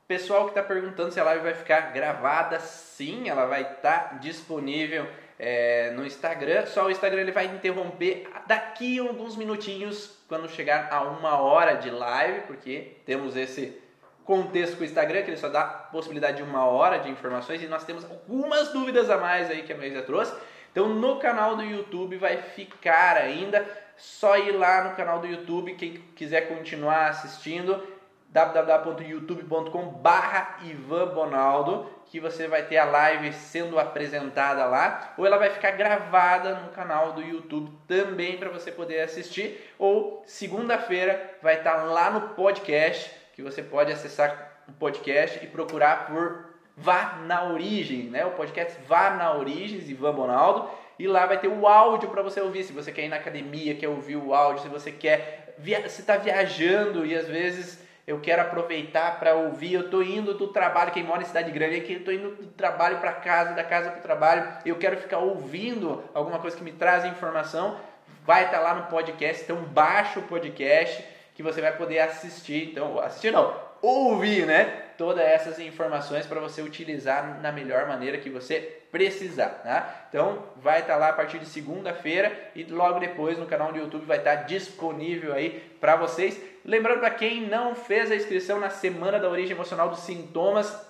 [0.09, 4.15] Pessoal que está perguntando se a live vai ficar gravada, sim, ela vai estar tá
[4.15, 5.05] disponível
[5.37, 6.65] é, no Instagram.
[6.65, 11.75] Só o Instagram ele vai interromper daqui a alguns minutinhos quando chegar a uma hora
[11.75, 13.79] de live, porque temos esse
[14.25, 17.67] contexto com o Instagram que ele só dá possibilidade de uma hora de informações e
[17.67, 20.33] nós temos algumas dúvidas a mais aí que a Maísa trouxe.
[20.71, 23.63] Então no canal do YouTube vai ficar ainda,
[23.95, 27.98] só ir lá no canal do YouTube, quem quiser continuar assistindo
[28.29, 35.37] www.youtube.com barra Ivan Bonaldo que você vai ter a live sendo apresentada lá ou ela
[35.37, 41.57] vai ficar gravada no canal do YouTube também para você poder assistir ou segunda-feira vai
[41.57, 47.19] estar tá lá no podcast que você pode acessar o podcast e procurar por Vá
[47.25, 48.25] na Origem, né?
[48.25, 52.41] O podcast Vá na Origem, Ivan Bonaldo e lá vai ter o áudio para você
[52.41, 52.63] ouvir.
[52.63, 55.87] Se você quer ir na academia, quer ouvir o áudio, se você quer, via...
[55.89, 60.47] se está viajando e às vezes eu quero aproveitar para ouvir, eu estou indo do
[60.47, 63.63] trabalho, quem mora em cidade grande aqui, eu estou indo do trabalho para casa, da
[63.63, 67.79] casa para o trabalho, eu quero ficar ouvindo alguma coisa que me traz informação,
[68.25, 71.05] vai estar tá lá no podcast, então baixa o podcast
[71.35, 74.65] que você vai poder assistir, então assistir não, ouvir, né?
[74.97, 80.07] Todas essas informações para você utilizar na melhor maneira que você precisar, tá?
[80.09, 83.77] Então vai estar tá lá a partir de segunda-feira e logo depois no canal do
[83.77, 86.41] YouTube vai estar tá disponível aí para vocês.
[86.69, 90.87] Lembrando para quem não fez a inscrição na semana da origem emocional dos sintomas,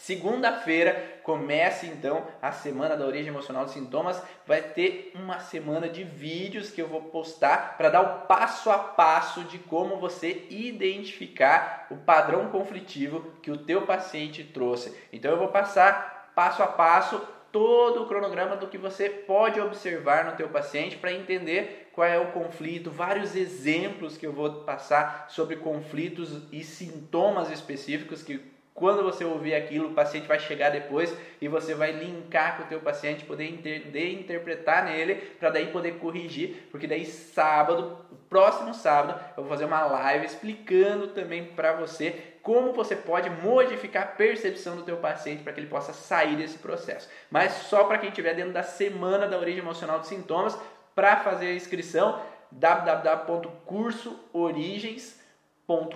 [0.00, 4.22] Segunda-feira começa então a semana da origem emocional dos sintomas.
[4.46, 8.78] Vai ter uma semana de vídeos que eu vou postar para dar o passo a
[8.78, 14.96] passo de como você identificar o padrão conflitivo que o teu paciente trouxe.
[15.12, 17.20] Então eu vou passar passo a passo
[17.52, 22.18] todo o cronograma do que você pode observar no teu paciente para entender qual é
[22.18, 28.40] o conflito, vários exemplos que eu vou passar sobre conflitos e sintomas específicos que
[28.80, 32.66] quando você ouvir aquilo, o paciente vai chegar depois e você vai linkar com o
[32.66, 37.98] teu paciente, poder entender, interpretar nele, para daí poder corrigir, porque daí sábado,
[38.30, 44.02] próximo sábado, eu vou fazer uma live explicando também para você como você pode modificar
[44.02, 47.08] a percepção do teu paciente para que ele possa sair desse processo.
[47.30, 50.58] Mas só para quem estiver dentro da semana da origem emocional dos sintomas,
[50.94, 52.20] para fazer a inscrição,
[52.50, 55.30] www.cursoorigens.com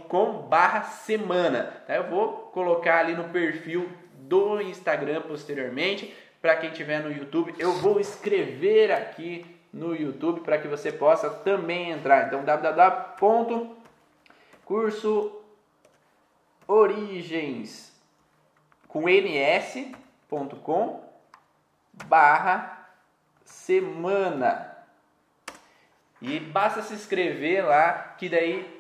[0.09, 1.83] com barra semana.
[1.87, 1.97] Tá?
[1.97, 3.89] Eu vou colocar ali no perfil
[4.21, 6.15] do Instagram posteriormente.
[6.41, 11.29] Para quem estiver no YouTube, eu vou escrever aqui no YouTube para que você possa
[11.29, 12.27] também entrar.
[12.27, 12.45] Então,
[16.67, 17.93] www.cursoorigens
[18.89, 21.03] com ms.com
[22.07, 22.89] barra
[23.45, 24.73] semana.
[26.21, 28.75] E basta se inscrever lá, que daí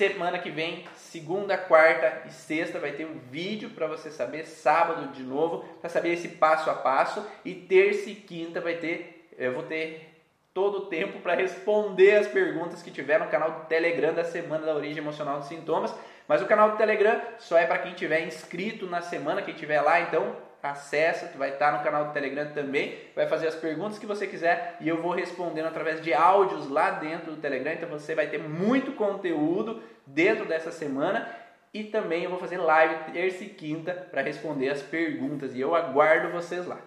[0.00, 4.46] Semana que vem, segunda, quarta e sexta, vai ter um vídeo para você saber.
[4.46, 7.22] Sábado de novo, para saber esse passo a passo.
[7.44, 10.10] E terça e quinta vai ter, eu vou ter
[10.54, 14.64] todo o tempo para responder as perguntas que tiver no canal do Telegram da Semana
[14.64, 15.94] da Origem Emocional dos Sintomas.
[16.30, 19.80] Mas o canal do Telegram só é para quem tiver inscrito na semana, quem tiver
[19.80, 23.98] lá, então acessa, tu vai estar no canal do Telegram também, vai fazer as perguntas
[23.98, 27.88] que você quiser e eu vou respondendo através de áudios lá dentro do Telegram, então
[27.88, 31.28] você vai ter muito conteúdo dentro dessa semana
[31.74, 35.74] e também eu vou fazer live terça e quinta para responder as perguntas e eu
[35.74, 36.78] aguardo vocês lá.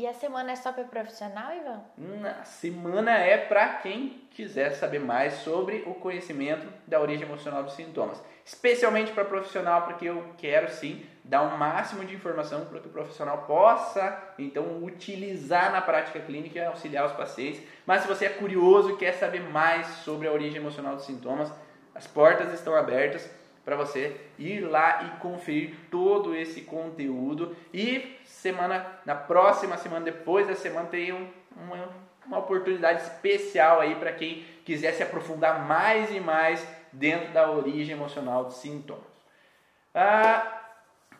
[0.00, 1.82] E a semana é só para profissional, Ivan?
[2.40, 7.74] A semana é para quem quiser saber mais sobre o conhecimento da origem emocional dos
[7.74, 8.18] sintomas.
[8.42, 12.88] Especialmente para profissional, porque eu quero sim dar o um máximo de informação para que
[12.88, 17.62] o profissional possa então utilizar na prática clínica e auxiliar os pacientes.
[17.84, 21.52] Mas se você é curioso e quer saber mais sobre a origem emocional dos sintomas,
[21.94, 23.28] as portas estão abertas
[23.64, 30.46] para você ir lá e conferir todo esse conteúdo e semana na próxima semana depois
[30.46, 31.88] da semana tem um, uma,
[32.26, 37.94] uma oportunidade especial aí para quem quiser se aprofundar mais e mais dentro da origem
[37.94, 39.04] emocional dos sintomas.
[39.94, 40.62] Ah,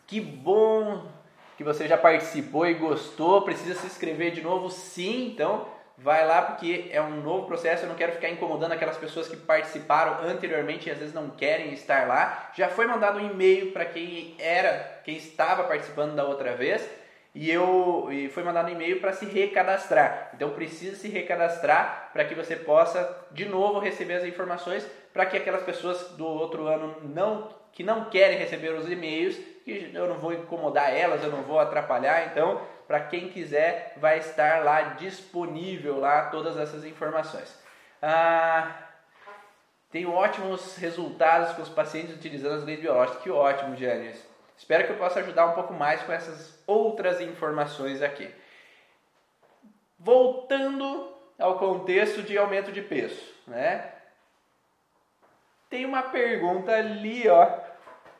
[0.07, 1.09] que bom
[1.57, 3.43] que você já participou e gostou.
[3.43, 4.69] Precisa se inscrever de novo?
[4.69, 5.67] Sim, então
[6.03, 7.83] vai lá porque é um novo processo.
[7.83, 11.73] Eu não quero ficar incomodando aquelas pessoas que participaram anteriormente e às vezes não querem
[11.73, 12.51] estar lá.
[12.55, 16.87] Já foi mandado um e-mail para quem era, quem estava participando da outra vez.
[17.33, 20.31] E eu e foi mandado um e-mail para se recadastrar.
[20.33, 25.37] Então precisa se recadastrar para que você possa de novo receber as informações para que
[25.37, 30.17] aquelas pessoas do outro ano não que não querem receber os e-mails, que eu não
[30.17, 32.59] vou incomodar elas, eu não vou atrapalhar, então
[32.91, 37.57] para quem quiser, vai estar lá disponível lá todas essas informações.
[38.01, 38.69] Ah,
[39.89, 43.23] tenho ótimos resultados com os pacientes utilizando as leis biológicas.
[43.23, 44.25] Que ótimo, Janice.
[44.57, 48.29] Espero que eu possa ajudar um pouco mais com essas outras informações aqui.
[49.97, 53.89] Voltando ao contexto de aumento de peso, né?
[55.69, 57.57] Tem uma pergunta ali, ó,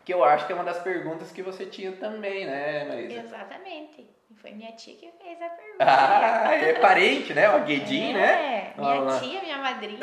[0.03, 3.21] que eu acho que é uma das perguntas que você tinha também, né, Marisa?
[3.21, 4.09] Exatamente.
[4.41, 5.77] Foi minha tia que fez a pergunta.
[5.79, 7.49] Ah, é parente, né?
[7.55, 8.73] O Guedinho, é, né?
[8.77, 9.99] Minha tia, minha madrinha.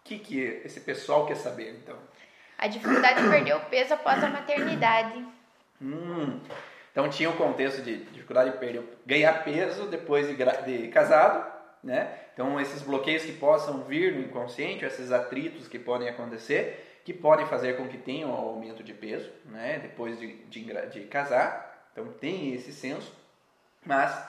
[0.00, 1.96] O que, que esse pessoal quer saber, então?
[2.56, 5.24] A dificuldade de perder o peso após a maternidade.
[5.80, 6.40] Hum,
[6.90, 11.46] então tinha o contexto de dificuldade de perder, ganhar peso depois de, de casado,
[11.82, 12.12] né?
[12.34, 17.46] Então esses bloqueios que possam vir no inconsciente, esses atritos que podem acontecer, que podem
[17.46, 21.88] fazer com que tenha um aumento de peso, né, depois de, de, de casar.
[21.90, 23.10] Então tem esse senso,
[23.82, 24.28] mas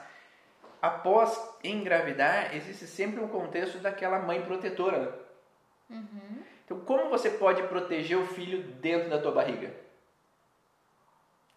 [0.81, 5.13] após engravidar existe sempre um contexto daquela mãe protetora.
[5.89, 6.41] Uhum.
[6.63, 9.73] Então, como você pode proteger o filho dentro da tua barriga?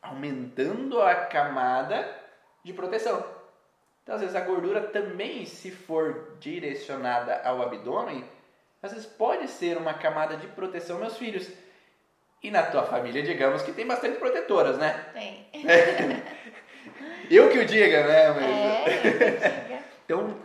[0.02, 2.18] Aumentando a camada
[2.64, 3.24] de proteção.
[4.02, 8.24] Então, às vezes, a gordura também, se for direcionada ao abdômen,
[8.82, 11.48] às vezes pode ser uma camada de proteção meus filhos.
[12.42, 15.06] E na tua família, digamos que tem bastante protetoras, né?
[15.12, 15.46] Tem.
[17.30, 18.30] eu que o diga, né?
[18.30, 18.44] Mas...
[18.44, 19.82] É, eu que diga.
[20.04, 20.36] Então,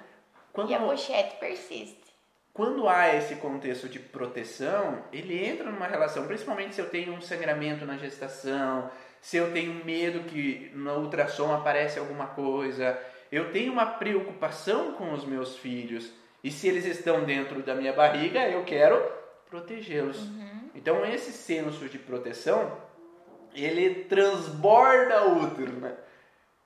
[0.53, 0.69] quando...
[0.69, 2.07] E a pochete persiste.
[2.53, 7.21] Quando há esse contexto de proteção, ele entra numa relação, principalmente se eu tenho um
[7.21, 8.89] sangramento na gestação,
[9.21, 12.99] se eu tenho medo que no ultrassom aparece alguma coisa,
[13.31, 16.11] eu tenho uma preocupação com os meus filhos.
[16.43, 19.01] E se eles estão dentro da minha barriga, eu quero
[19.49, 20.19] protegê-los.
[20.19, 20.69] Uhum.
[20.75, 22.77] Então esse senso de proteção,
[23.53, 25.95] ele transborda o útero, né?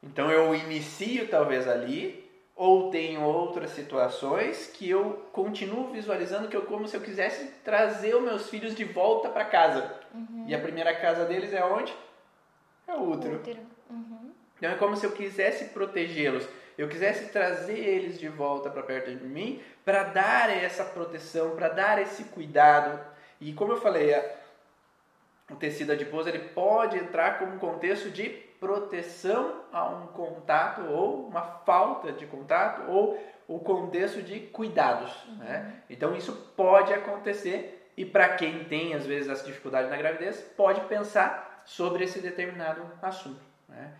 [0.03, 6.63] Então eu inicio talvez ali, ou tenho outras situações que eu continuo visualizando que eu
[6.63, 9.95] como se eu quisesse trazer os meus filhos de volta para casa.
[10.13, 10.45] Uhum.
[10.47, 11.91] E a primeira casa deles é onde?
[12.88, 13.36] É o útero.
[13.38, 13.59] útero.
[13.89, 14.20] Uhum.
[14.62, 16.47] Então é como se eu quisesse protegê-los,
[16.78, 21.68] eu quisesse trazer eles de volta para perto de mim, para dar essa proteção, para
[21.68, 23.03] dar esse cuidado.
[23.39, 24.14] E como eu falei,
[25.49, 31.28] o tecido adiposo ele pode entrar como um contexto de proteção a um contato ou
[31.28, 35.12] uma falta de contato ou o contexto de cuidados.
[35.26, 35.38] Uhum.
[35.38, 35.82] Né?
[35.89, 40.82] Então isso pode acontecer e para quem tem às vezes essa dificuldade na gravidez pode
[40.82, 43.41] pensar sobre esse determinado assunto.
[43.68, 43.91] Né?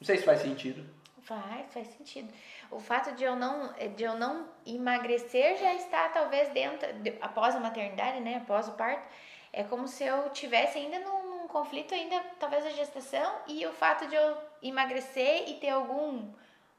[0.00, 0.88] Não sei se faz sentido.
[1.22, 2.32] Faz, faz sentido.
[2.70, 7.54] O fato de eu não, de eu não emagrecer já está talvez dentro, de, após
[7.54, 9.06] a maternidade, né, após o parto,
[9.52, 13.72] é como se eu tivesse ainda num, num, conflito ainda talvez a gestação e o
[13.72, 16.30] fato de eu emagrecer e ter algum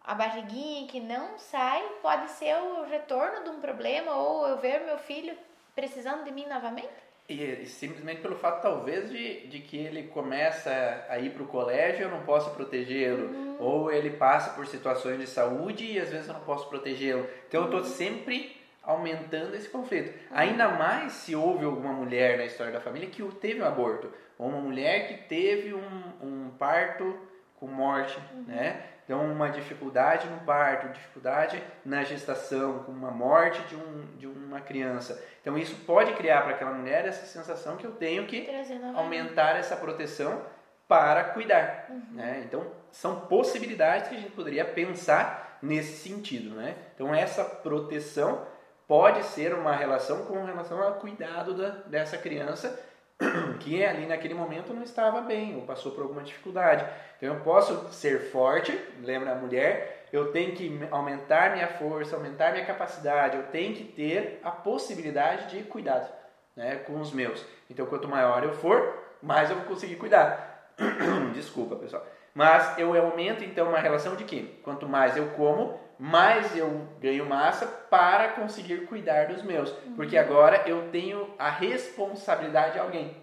[0.03, 4.81] a barriguinha que não sai pode ser o retorno de um problema ou eu ver
[4.81, 5.37] meu filho
[5.75, 7.08] precisando de mim novamente?
[7.29, 12.03] E, simplesmente pelo fato, talvez, de, de que ele começa a ir para o colégio
[12.03, 13.27] eu não posso protegê-lo.
[13.27, 13.55] Uhum.
[13.59, 17.27] Ou ele passa por situações de saúde e às vezes eu não posso protegê-lo.
[17.47, 20.09] Então eu estou sempre aumentando esse conflito.
[20.09, 20.37] Uhum.
[20.37, 24.11] Ainda mais se houve alguma mulher na história da família que teve um aborto.
[24.39, 27.15] Ou uma mulher que teve um, um parto
[27.59, 28.45] com morte, uhum.
[28.47, 28.85] né?
[29.09, 34.61] Então, uma dificuldade no parto, dificuldade na gestação, com uma morte de, um, de uma
[34.61, 35.19] criança.
[35.49, 38.47] Então, isso pode criar para aquela mulher essa sensação que eu tenho que
[38.93, 40.43] aumentar essa proteção
[40.87, 41.87] para cuidar.
[41.89, 42.03] Uhum.
[42.11, 42.43] Né?
[42.45, 46.55] Então, são possibilidades que a gente poderia pensar nesse sentido.
[46.55, 46.75] Né?
[46.93, 48.45] Então, essa proteção
[48.87, 52.79] pode ser uma relação com relação ao cuidado da, dessa criança
[53.59, 56.85] que ali naquele momento não estava bem ou passou por alguma dificuldade.
[57.17, 58.71] Então eu posso ser forte,
[59.01, 63.83] lembra a mulher, eu tenho que aumentar minha força, aumentar minha capacidade, eu tenho que
[63.83, 66.11] ter a possibilidade de cuidado
[66.55, 67.45] né, com os meus.
[67.69, 70.73] Então quanto maior eu for, mais eu vou conseguir cuidar.
[71.33, 72.05] Desculpa, pessoal.
[72.33, 77.25] Mas eu aumento então uma relação de que quanto mais eu como, mais eu ganho
[77.25, 79.69] massa para conseguir cuidar dos meus.
[79.71, 79.95] Uhum.
[79.95, 83.15] Porque agora eu tenho a responsabilidade de alguém.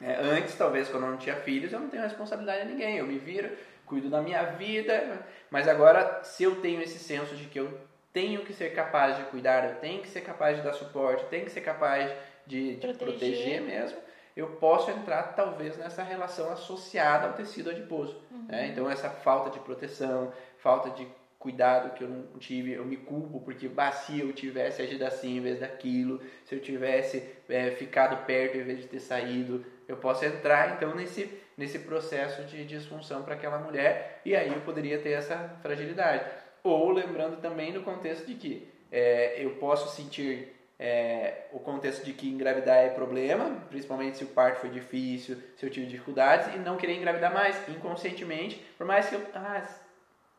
[0.00, 2.98] É, antes, talvez, quando eu não tinha filhos, eu não tenho responsabilidade a ninguém.
[2.98, 3.50] Eu me viro,
[3.88, 5.26] cuido da minha vida.
[5.50, 7.78] Mas agora, se eu tenho esse senso de que eu
[8.12, 11.28] tenho que ser capaz de cuidar, eu tenho que ser capaz de dar suporte, eu
[11.28, 12.10] tenho que ser capaz
[12.46, 13.06] de, de proteger.
[13.06, 13.98] proteger mesmo,
[14.36, 18.20] eu posso entrar talvez nessa relação associada ao tecido adiposo.
[18.30, 18.46] Uhum.
[18.48, 18.68] Né?
[18.68, 21.06] Então, essa falta de proteção, falta de
[21.38, 25.36] cuidado que eu não tive, eu me culpo porque bah, se eu tivesse agido assim
[25.36, 29.96] em vez daquilo, se eu tivesse é, ficado perto em vez de ter saído, eu
[29.96, 34.98] posso entrar então nesse, nesse processo de disfunção para aquela mulher e aí eu poderia
[35.00, 36.24] ter essa fragilidade.
[36.62, 42.12] Ou lembrando também no contexto de que é, eu posso sentir é, o contexto de
[42.12, 46.58] que engravidar é problema, principalmente se o parto foi difícil, se eu tive dificuldades, e
[46.58, 49.26] não querer engravidar mais inconscientemente, por mais que eu.
[49.34, 49.66] Ah,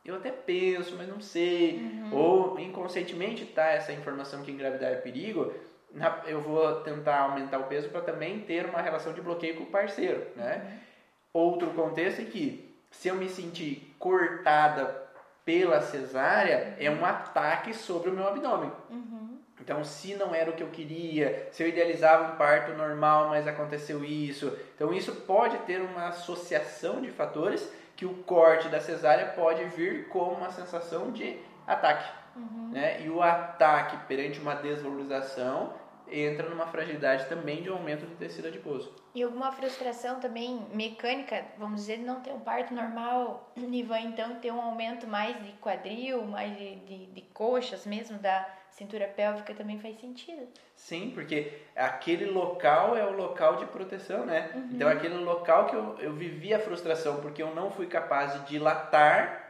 [0.06, 1.78] eu até penso, mas não sei.
[1.78, 2.16] Uhum.
[2.16, 5.54] Ou inconscientemente tá essa informação que engravidar é perigo,
[6.26, 9.68] eu vou tentar aumentar o peso para também ter uma relação de bloqueio com o
[9.68, 10.62] parceiro, né?
[10.64, 10.89] Uhum.
[11.34, 15.10] Outro contexto é que se eu me sentir cortada
[15.46, 18.72] pela cesárea, é um ataque sobre o meu abdômen.
[18.90, 19.40] Uhum.
[19.60, 23.48] Então, se não era o que eu queria, se eu idealizava um parto normal, mas
[23.48, 29.28] aconteceu isso, então isso pode ter uma associação de fatores que o corte da cesárea
[29.28, 32.10] pode vir com uma sensação de ataque.
[32.36, 32.70] Uhum.
[32.72, 33.02] Né?
[33.04, 35.74] E o ataque perante uma desvalorização
[36.12, 38.94] entra numa fragilidade também de um aumento do tecido adiposo.
[39.14, 44.36] E alguma frustração também mecânica, vamos dizer, não ter um parto normal e vai então
[44.36, 49.54] ter um aumento mais de quadril, mais de, de, de coxas mesmo da cintura pélvica
[49.54, 50.48] também faz sentido.
[50.76, 54.52] Sim, porque aquele local é o local de proteção, né?
[54.54, 54.70] Uhum.
[54.72, 58.48] Então, aquele local que eu, eu vivi a frustração porque eu não fui capaz de
[58.48, 59.50] dilatar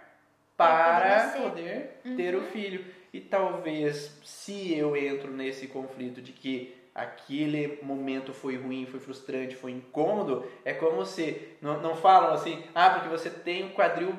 [0.58, 2.16] para poder uhum.
[2.16, 2.99] ter o filho.
[3.14, 9.56] E talvez, se eu entro nesse conflito de que aquele momento foi ruim, foi frustrante,
[9.56, 14.14] foi incômodo, é como se não, não falam assim, ah, porque você tem um quadril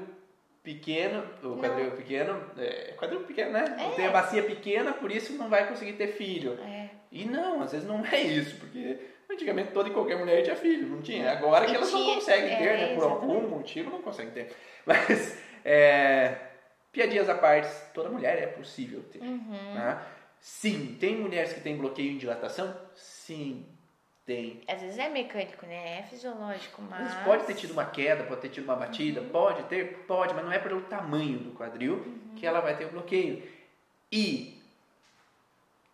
[0.62, 1.96] pequeno, o quadril não.
[1.96, 3.76] pequeno, é, quadril pequeno, né?
[3.78, 3.94] É.
[3.96, 6.58] Tem a bacia pequena, por isso não vai conseguir ter filho.
[6.60, 6.88] É.
[7.10, 8.98] E não, às vezes não é isso, porque
[9.30, 11.32] antigamente toda e qualquer mulher tinha filho, não tinha.
[11.32, 12.94] Agora que elas tinha, não conseguem ter, né?
[12.94, 14.52] Por algum motivo não conseguem ter.
[14.86, 16.36] Mas, é,
[16.92, 19.20] piadinhas à parte, toda mulher é possível ter.
[19.20, 19.74] Uhum.
[19.74, 20.02] Né?
[20.40, 20.96] Sim.
[20.98, 22.74] Tem mulheres que têm bloqueio em dilatação?
[22.94, 23.66] Sim.
[24.24, 24.62] Tem.
[24.68, 25.98] Às vezes é mecânico, né?
[25.98, 27.14] É fisiológico, mas.
[27.24, 29.28] pode ter tido uma queda, pode ter tido uma batida, uhum.
[29.30, 32.34] pode ter, pode, mas não é pelo tamanho do quadril uhum.
[32.36, 33.42] que ela vai ter o bloqueio.
[34.12, 34.60] E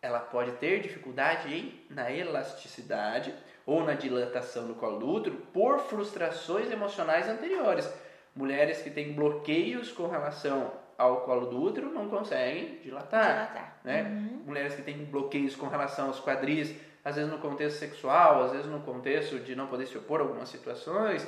[0.02, 3.34] ela pode ter dificuldade em, na elasticidade
[3.64, 7.90] ou na dilatação do colo do útero por frustrações emocionais anteriores.
[8.34, 13.32] Mulheres que têm bloqueios com relação ao colo do útero não conseguem dilatar.
[13.32, 13.80] dilatar.
[13.84, 14.02] Né?
[14.02, 14.42] Uhum.
[14.46, 16.74] Mulheres que têm bloqueios com relação aos quadris,
[17.04, 20.24] às vezes no contexto sexual, às vezes no contexto de não poder se opor a
[20.24, 21.26] algumas situações,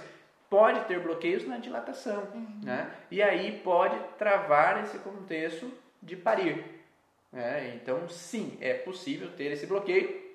[0.49, 2.27] pode ter bloqueios na dilatação.
[2.35, 2.61] Uhum.
[2.62, 2.91] Né?
[3.11, 5.71] E aí pode travar esse contexto
[6.03, 6.64] de parir.
[7.33, 7.75] Né?
[7.77, 10.27] Então, sim, é possível ter esse bloqueio.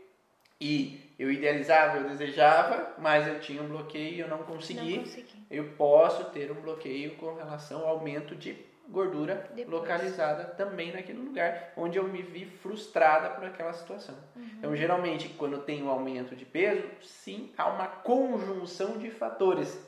[0.62, 4.98] E eu idealizava, eu desejava, mas eu tinha um bloqueio e eu não consegui.
[4.98, 5.46] não consegui.
[5.50, 8.56] Eu posso ter um bloqueio com relação ao aumento de
[8.90, 9.82] gordura Depois.
[9.82, 14.16] localizada também naquele lugar onde eu me vi frustrada por aquela situação.
[14.36, 14.50] Uhum.
[14.58, 19.80] Então, geralmente, quando tem o um aumento de peso, sim, há uma conjunção de fatores.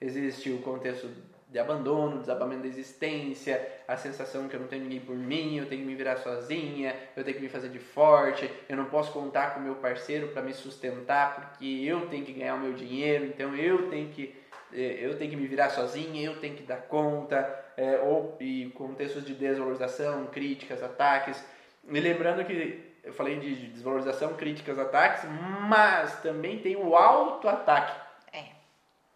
[0.00, 1.08] Existe o contexto
[1.50, 5.66] de abandono, desabamento da existência, a sensação que eu não tenho ninguém por mim, eu
[5.66, 9.12] tenho que me virar sozinha, eu tenho que me fazer de forte, eu não posso
[9.12, 13.24] contar com meu parceiro para me sustentar porque eu tenho que ganhar o meu dinheiro,
[13.24, 14.32] então eu tenho que
[14.72, 17.42] eh, eu tenho que me virar sozinha, eu tenho que dar conta,
[17.80, 21.42] é, ou e contextos de desvalorização, críticas, ataques.
[21.88, 25.22] E lembrando que eu falei de desvalorização, críticas, ataques,
[25.66, 27.98] mas também tem o auto-ataque.
[28.30, 28.44] É.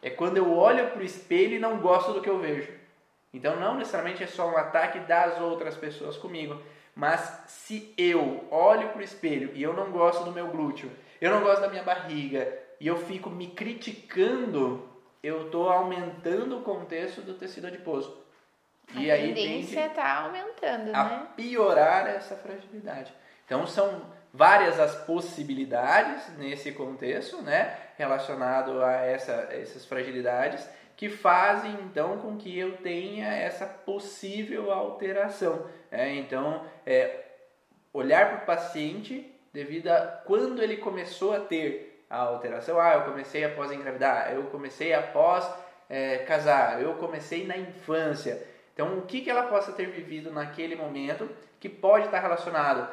[0.02, 2.72] É quando eu olho para o espelho e não gosto do que eu vejo.
[3.34, 6.58] Então não necessariamente é só um ataque das outras pessoas comigo,
[6.94, 10.90] mas se eu olho para o espelho e eu não gosto do meu glúteo,
[11.20, 12.50] eu não gosto da minha barriga
[12.80, 14.88] e eu fico me criticando,
[15.22, 18.23] eu estou aumentando o contexto do tecido adiposo.
[18.94, 21.26] A e aí tendência está aumentando, a né?
[21.36, 23.12] piorar essa fragilidade.
[23.44, 31.72] Então são várias as possibilidades nesse contexto, né, relacionado a essa, essas fragilidades que fazem
[31.82, 35.66] então com que eu tenha essa possível alteração.
[35.90, 36.16] Né?
[36.16, 37.24] Então, é,
[37.92, 42.80] olhar para o paciente devido a quando ele começou a ter a alteração.
[42.80, 45.48] Ah, eu comecei após engravidar, eu comecei após
[45.88, 48.53] é, casar, eu comecei na infância.
[48.74, 51.30] Então, o que, que ela possa ter vivido naquele momento
[51.64, 52.86] que pode estar relacionado.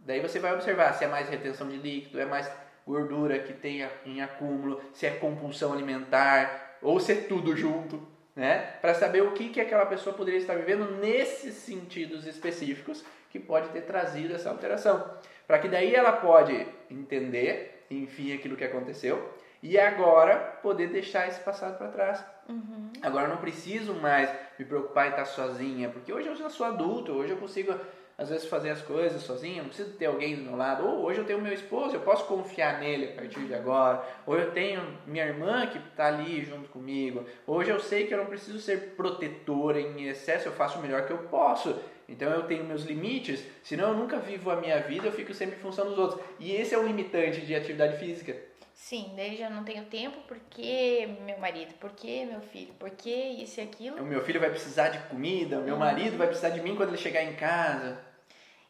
[0.00, 2.50] Daí você vai observar se é mais retenção de líquido, é mais
[2.86, 8.74] gordura que tem em acúmulo, se é compulsão alimentar ou se é tudo junto, né?
[8.82, 13.70] Para saber o que, que aquela pessoa poderia estar vivendo nesses sentidos específicos que pode
[13.70, 15.10] ter trazido essa alteração.
[15.46, 21.40] Para que daí ela pode entender, enfim, aquilo que aconteceu e agora poder deixar esse
[21.40, 22.24] passado para trás.
[22.46, 22.92] Uhum.
[23.00, 27.12] Agora não preciso mais me preocupar em estar sozinha, porque hoje eu já sou adulto,
[27.12, 27.74] hoje eu consigo
[28.18, 30.84] às vezes fazer as coisas sozinha, não preciso ter alguém do meu lado.
[30.84, 34.04] Ou hoje eu tenho meu esposo, eu posso confiar nele a partir de agora.
[34.26, 37.24] Ou eu tenho minha irmã que está ali junto comigo.
[37.46, 41.06] Hoje eu sei que eu não preciso ser protetora em excesso, eu faço o melhor
[41.06, 41.78] que eu posso.
[42.08, 45.54] Então eu tenho meus limites, senão eu nunca vivo a minha vida, eu fico sempre
[45.56, 46.20] em função dos outros.
[46.40, 48.47] E esse é o limitante de atividade física.
[48.78, 53.62] Sim, daí já não tenho tempo porque meu marido, porque meu filho, porque isso e
[53.64, 54.00] aquilo.
[54.00, 55.80] O meu filho vai precisar de comida, o meu uhum.
[55.80, 58.00] marido vai precisar de mim quando ele chegar em casa.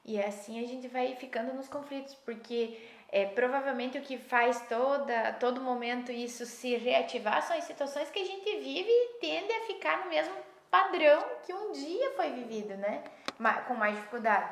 [0.06, 2.80] E assim a gente vai ficando nos conflitos, porque
[3.12, 8.18] é, provavelmente o que faz toda, todo momento isso se reativar são as situações que
[8.18, 10.35] a gente vive e tende a ficar no mesmo
[10.70, 13.05] padrão que um dia foi vivido, né?
[13.68, 14.51] Com mais dificuldade.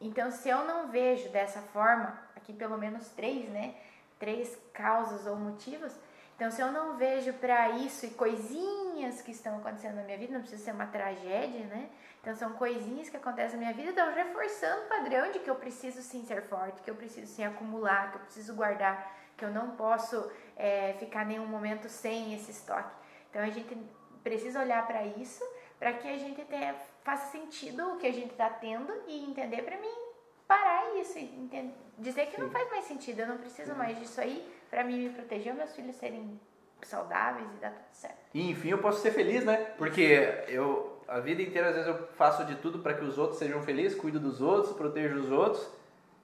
[0.00, 3.72] Então, se eu não vejo dessa forma, aqui pelo menos três, né?
[4.18, 5.92] Três causas ou motivos.
[6.36, 10.34] Então, se eu não vejo para isso e coisinhas que estão acontecendo na minha vida,
[10.34, 11.88] não precisa ser uma tragédia, né?
[12.20, 15.54] Então, são coisinhas que acontecem na minha vida, estão reforçando o padrão de que eu
[15.54, 19.50] preciso sim ser forte, que eu preciso sim acumular, que eu preciso guardar, que eu
[19.50, 22.94] não posso é, ficar nenhum momento sem esse estoque.
[23.30, 23.74] Então, a gente
[24.22, 25.42] precisa olhar para isso,
[25.78, 29.62] para que a gente tenha, faça sentido o que a gente está tendo e entender
[29.62, 30.05] para mim
[30.46, 31.18] parar isso.
[31.18, 31.72] entende?
[31.98, 32.52] Dizer que não Sim.
[32.52, 35.96] faz mais sentido, eu não preciso mais disso aí pra mim me proteger, meus filhos
[35.96, 36.38] serem
[36.82, 38.18] saudáveis e dar tudo certo.
[38.34, 39.56] E enfim, eu posso ser feliz, né?
[39.78, 43.38] Porque eu a vida inteira às vezes eu faço de tudo para que os outros
[43.38, 45.66] sejam felizes, cuido dos outros, protejo os outros.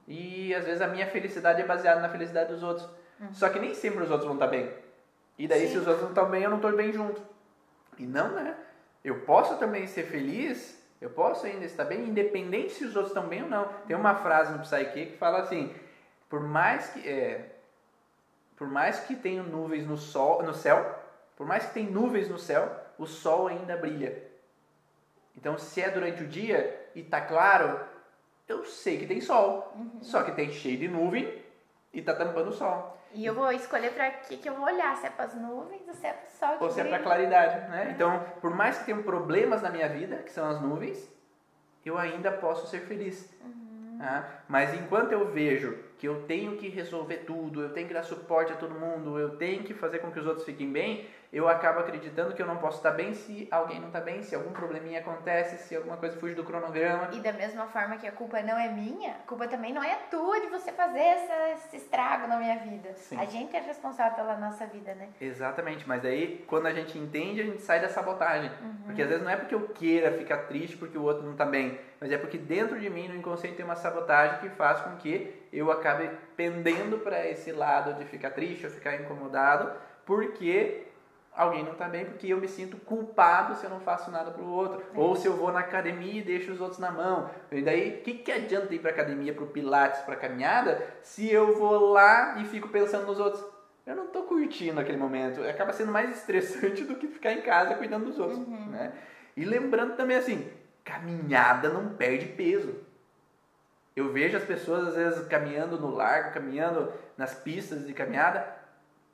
[0.06, 2.88] E às vezes a minha felicidade é baseada na felicidade dos outros.
[3.32, 4.68] Só que nem sempre os outros vão estar bem.
[5.38, 5.72] E daí Sim.
[5.72, 7.22] se os outros não estão bem, eu não estou bem junto.
[7.96, 8.56] E não, né?
[9.04, 13.28] Eu posso também ser feliz, eu posso ainda estar bem, independente se os outros estão
[13.28, 13.68] bem ou não.
[13.88, 15.74] Tem uma frase no Psyche que fala assim:
[16.30, 17.56] por mais que é,
[18.56, 20.96] por mais que tenha nuvens no sol, no céu,
[21.36, 24.30] por mais que tenha nuvens no céu, o sol ainda brilha.
[25.36, 27.80] Então, se é durante o dia e tá claro,
[28.46, 29.74] eu sei que tem sol.
[30.02, 31.42] Só que tem cheio de nuvem
[31.92, 32.96] e tá tampando o sol.
[33.14, 35.94] E eu vou escolher pra que que eu vou olhar, se é pras nuvens ou
[35.94, 37.02] se é pro sol que Ou se é para brilha.
[37.04, 37.92] claridade, né?
[37.94, 41.10] Então, por mais que tenham problemas na minha vida, que são as nuvens,
[41.84, 43.28] eu ainda posso ser feliz.
[43.98, 44.28] tá?
[44.48, 48.52] Mas enquanto eu vejo que eu tenho que resolver tudo, eu tenho que dar suporte
[48.52, 51.80] a todo mundo, eu tenho que fazer com que os outros fiquem bem, eu acabo
[51.80, 55.00] acreditando que eu não posso estar bem se alguém não está bem, se algum probleminha
[55.00, 57.08] acontece, se alguma coisa fuge do cronograma.
[57.12, 59.94] E da mesma forma que a culpa não é minha, a culpa também não é
[60.10, 62.92] tua de você fazer essa- esse estrago na minha vida.
[62.96, 63.18] Sim.
[63.18, 65.08] A gente é responsável pela nossa vida, né?
[65.18, 68.50] Exatamente, mas daí quando a gente entende, a gente sai da sabotagem.
[68.84, 71.46] Porque às vezes não é porque eu queira ficar triste porque o outro não tá
[71.46, 74.96] bem, mas é porque dentro de mim, no inconsciente, tem uma sabotagem que faz com
[74.96, 79.72] que eu acabe pendendo para esse lado de ficar triste ou ficar incomodado,
[80.04, 80.88] porque
[81.34, 84.46] alguém não tá bem, porque eu me sinto culpado se eu não faço nada pro
[84.46, 84.82] outro.
[84.94, 87.30] Ou se eu vou na academia e deixo os outros na mão.
[87.50, 91.58] E daí, o que, que adianta ir pra academia, pro pilates, pra caminhada, se eu
[91.58, 93.44] vou lá e fico pensando nos outros?
[93.84, 95.42] Eu não tô curtindo aquele momento.
[95.42, 98.92] Acaba sendo mais estressante do que ficar em casa cuidando dos outros, né?
[99.36, 100.48] E lembrando também assim,
[100.84, 102.74] caminhada não perde peso.
[103.94, 108.46] Eu vejo as pessoas às vezes caminhando no largo, caminhando nas pistas de caminhada,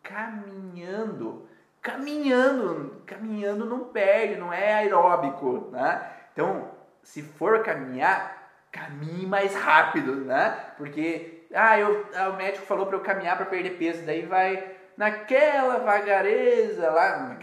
[0.02, 1.47] caminhando,
[1.82, 6.06] caminhando, caminhando não perde, não é aeróbico, né?
[6.32, 6.70] Então,
[7.02, 10.56] se for caminhar, caminhe mais rápido, né?
[10.76, 14.76] Porque ah, eu, ah, o médico falou para eu caminhar para perder peso, daí vai
[14.96, 17.36] naquela vagareza lá,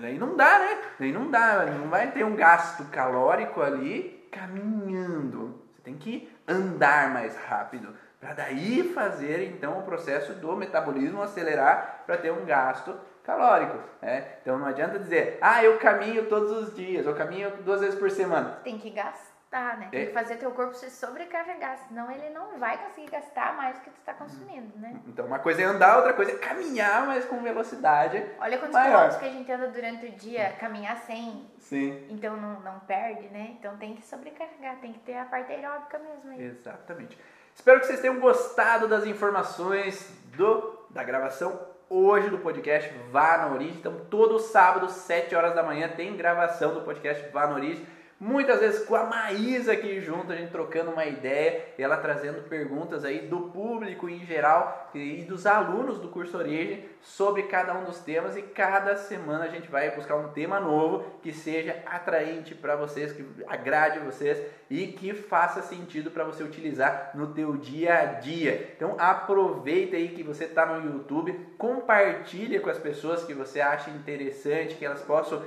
[0.00, 0.78] daí não dá, né?
[0.98, 5.60] Daí não dá, não vai ter um gasto calórico ali caminhando.
[5.72, 12.02] Você tem que andar mais rápido para daí fazer então o processo do metabolismo acelerar
[12.06, 12.94] para ter um gasto
[13.24, 14.36] calórico, né?
[14.42, 18.10] Então não adianta dizer, ah, eu caminho todos os dias, eu caminho duas vezes por
[18.10, 18.58] semana.
[18.64, 19.88] Tem que gastar, né?
[19.90, 20.06] Tem É.
[20.06, 23.90] que fazer teu corpo se sobrecarregar, senão ele não vai conseguir gastar mais do que
[23.90, 24.96] tu está consumindo, né?
[25.06, 28.24] Então uma coisa é andar, outra coisa é caminhar, mas com velocidade.
[28.40, 28.90] Olha quantos Maior.
[28.90, 32.06] quilômetros que a gente anda durante o dia, caminhar sem, Sim.
[32.10, 33.54] então não, não perde, né?
[33.58, 36.42] Então tem que sobrecarregar, tem que ter a parte aeróbica mesmo aí.
[36.42, 37.18] Exatamente.
[37.52, 41.58] Espero que vocês tenham gostado das informações do, da gravação
[41.90, 43.74] hoje do podcast Vá na Origem.
[43.74, 47.84] Então, todo sábado, 7 horas da manhã, tem gravação do podcast Vá na Origem.
[48.20, 53.02] Muitas vezes com a Maísa aqui junto, a gente trocando uma ideia, ela trazendo perguntas
[53.02, 58.00] aí do público em geral e dos alunos do curso Origem sobre cada um dos
[58.00, 62.76] temas e cada semana a gente vai buscar um tema novo que seja atraente para
[62.76, 64.38] vocês, que agrade vocês
[64.68, 68.70] e que faça sentido para você utilizar no teu dia a dia.
[68.76, 73.88] Então aproveita aí que você está no YouTube, compartilha com as pessoas que você acha
[73.88, 75.42] interessante, que elas possam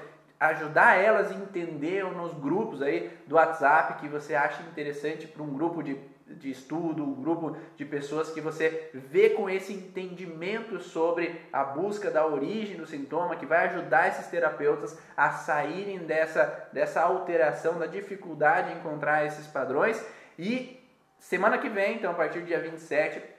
[0.47, 5.53] ajudar elas a entender nos grupos aí do WhatsApp que você acha interessante para um
[5.53, 5.97] grupo de,
[6.27, 12.11] de estudo, um grupo de pessoas que você vê com esse entendimento sobre a busca
[12.11, 17.85] da origem do sintoma, que vai ajudar esses terapeutas a saírem dessa, dessa alteração, da
[17.85, 20.03] dificuldade de encontrar esses padrões.
[20.37, 20.79] E
[21.19, 23.33] semana que vem, então a partir do dia 27,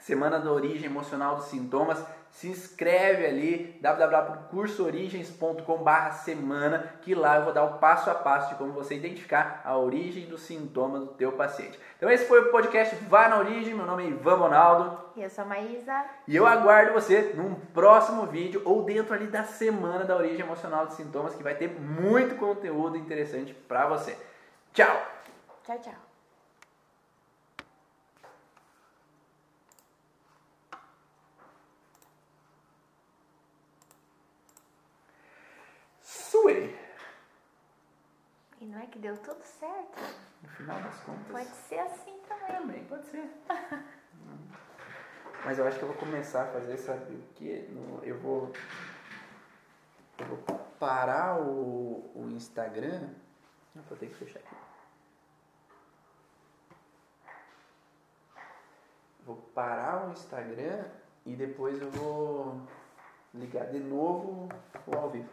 [0.00, 2.02] Semana da Origem Emocional dos Sintomas.
[2.30, 8.54] Se inscreve ali, www.cursoorigens.com.br semana, que lá eu vou dar o passo a passo de
[8.54, 11.78] como você identificar a origem dos sintomas do teu paciente.
[11.96, 15.28] Então esse foi o podcast Vá na Origem, meu nome é Ivan Ronaldo E eu
[15.28, 16.04] sou a Maísa.
[16.26, 20.86] e eu aguardo você num próximo vídeo ou dentro ali da Semana da Origem Emocional
[20.86, 24.16] dos Sintomas, que vai ter muito conteúdo interessante para você.
[24.72, 25.02] Tchau!
[25.64, 25.94] Tchau, tchau.
[36.02, 36.76] Suei!
[38.60, 39.98] E não é que deu tudo certo?
[40.42, 41.26] No final das contas.
[41.30, 42.46] Pode ser assim também.
[42.56, 43.28] Também, pode ser.
[45.44, 47.66] Mas eu acho que eu vou começar a fazer, sabe o quê?
[47.70, 48.52] No- Eu vou.
[50.18, 50.38] Eu vou
[50.78, 53.08] parar o, o Instagram.
[53.74, 54.54] Eu vou ter que fechar aqui.
[59.24, 60.84] vou parar o Instagram
[61.24, 62.60] e depois eu vou
[63.32, 64.48] ligar de novo
[64.86, 65.28] o ao vivo.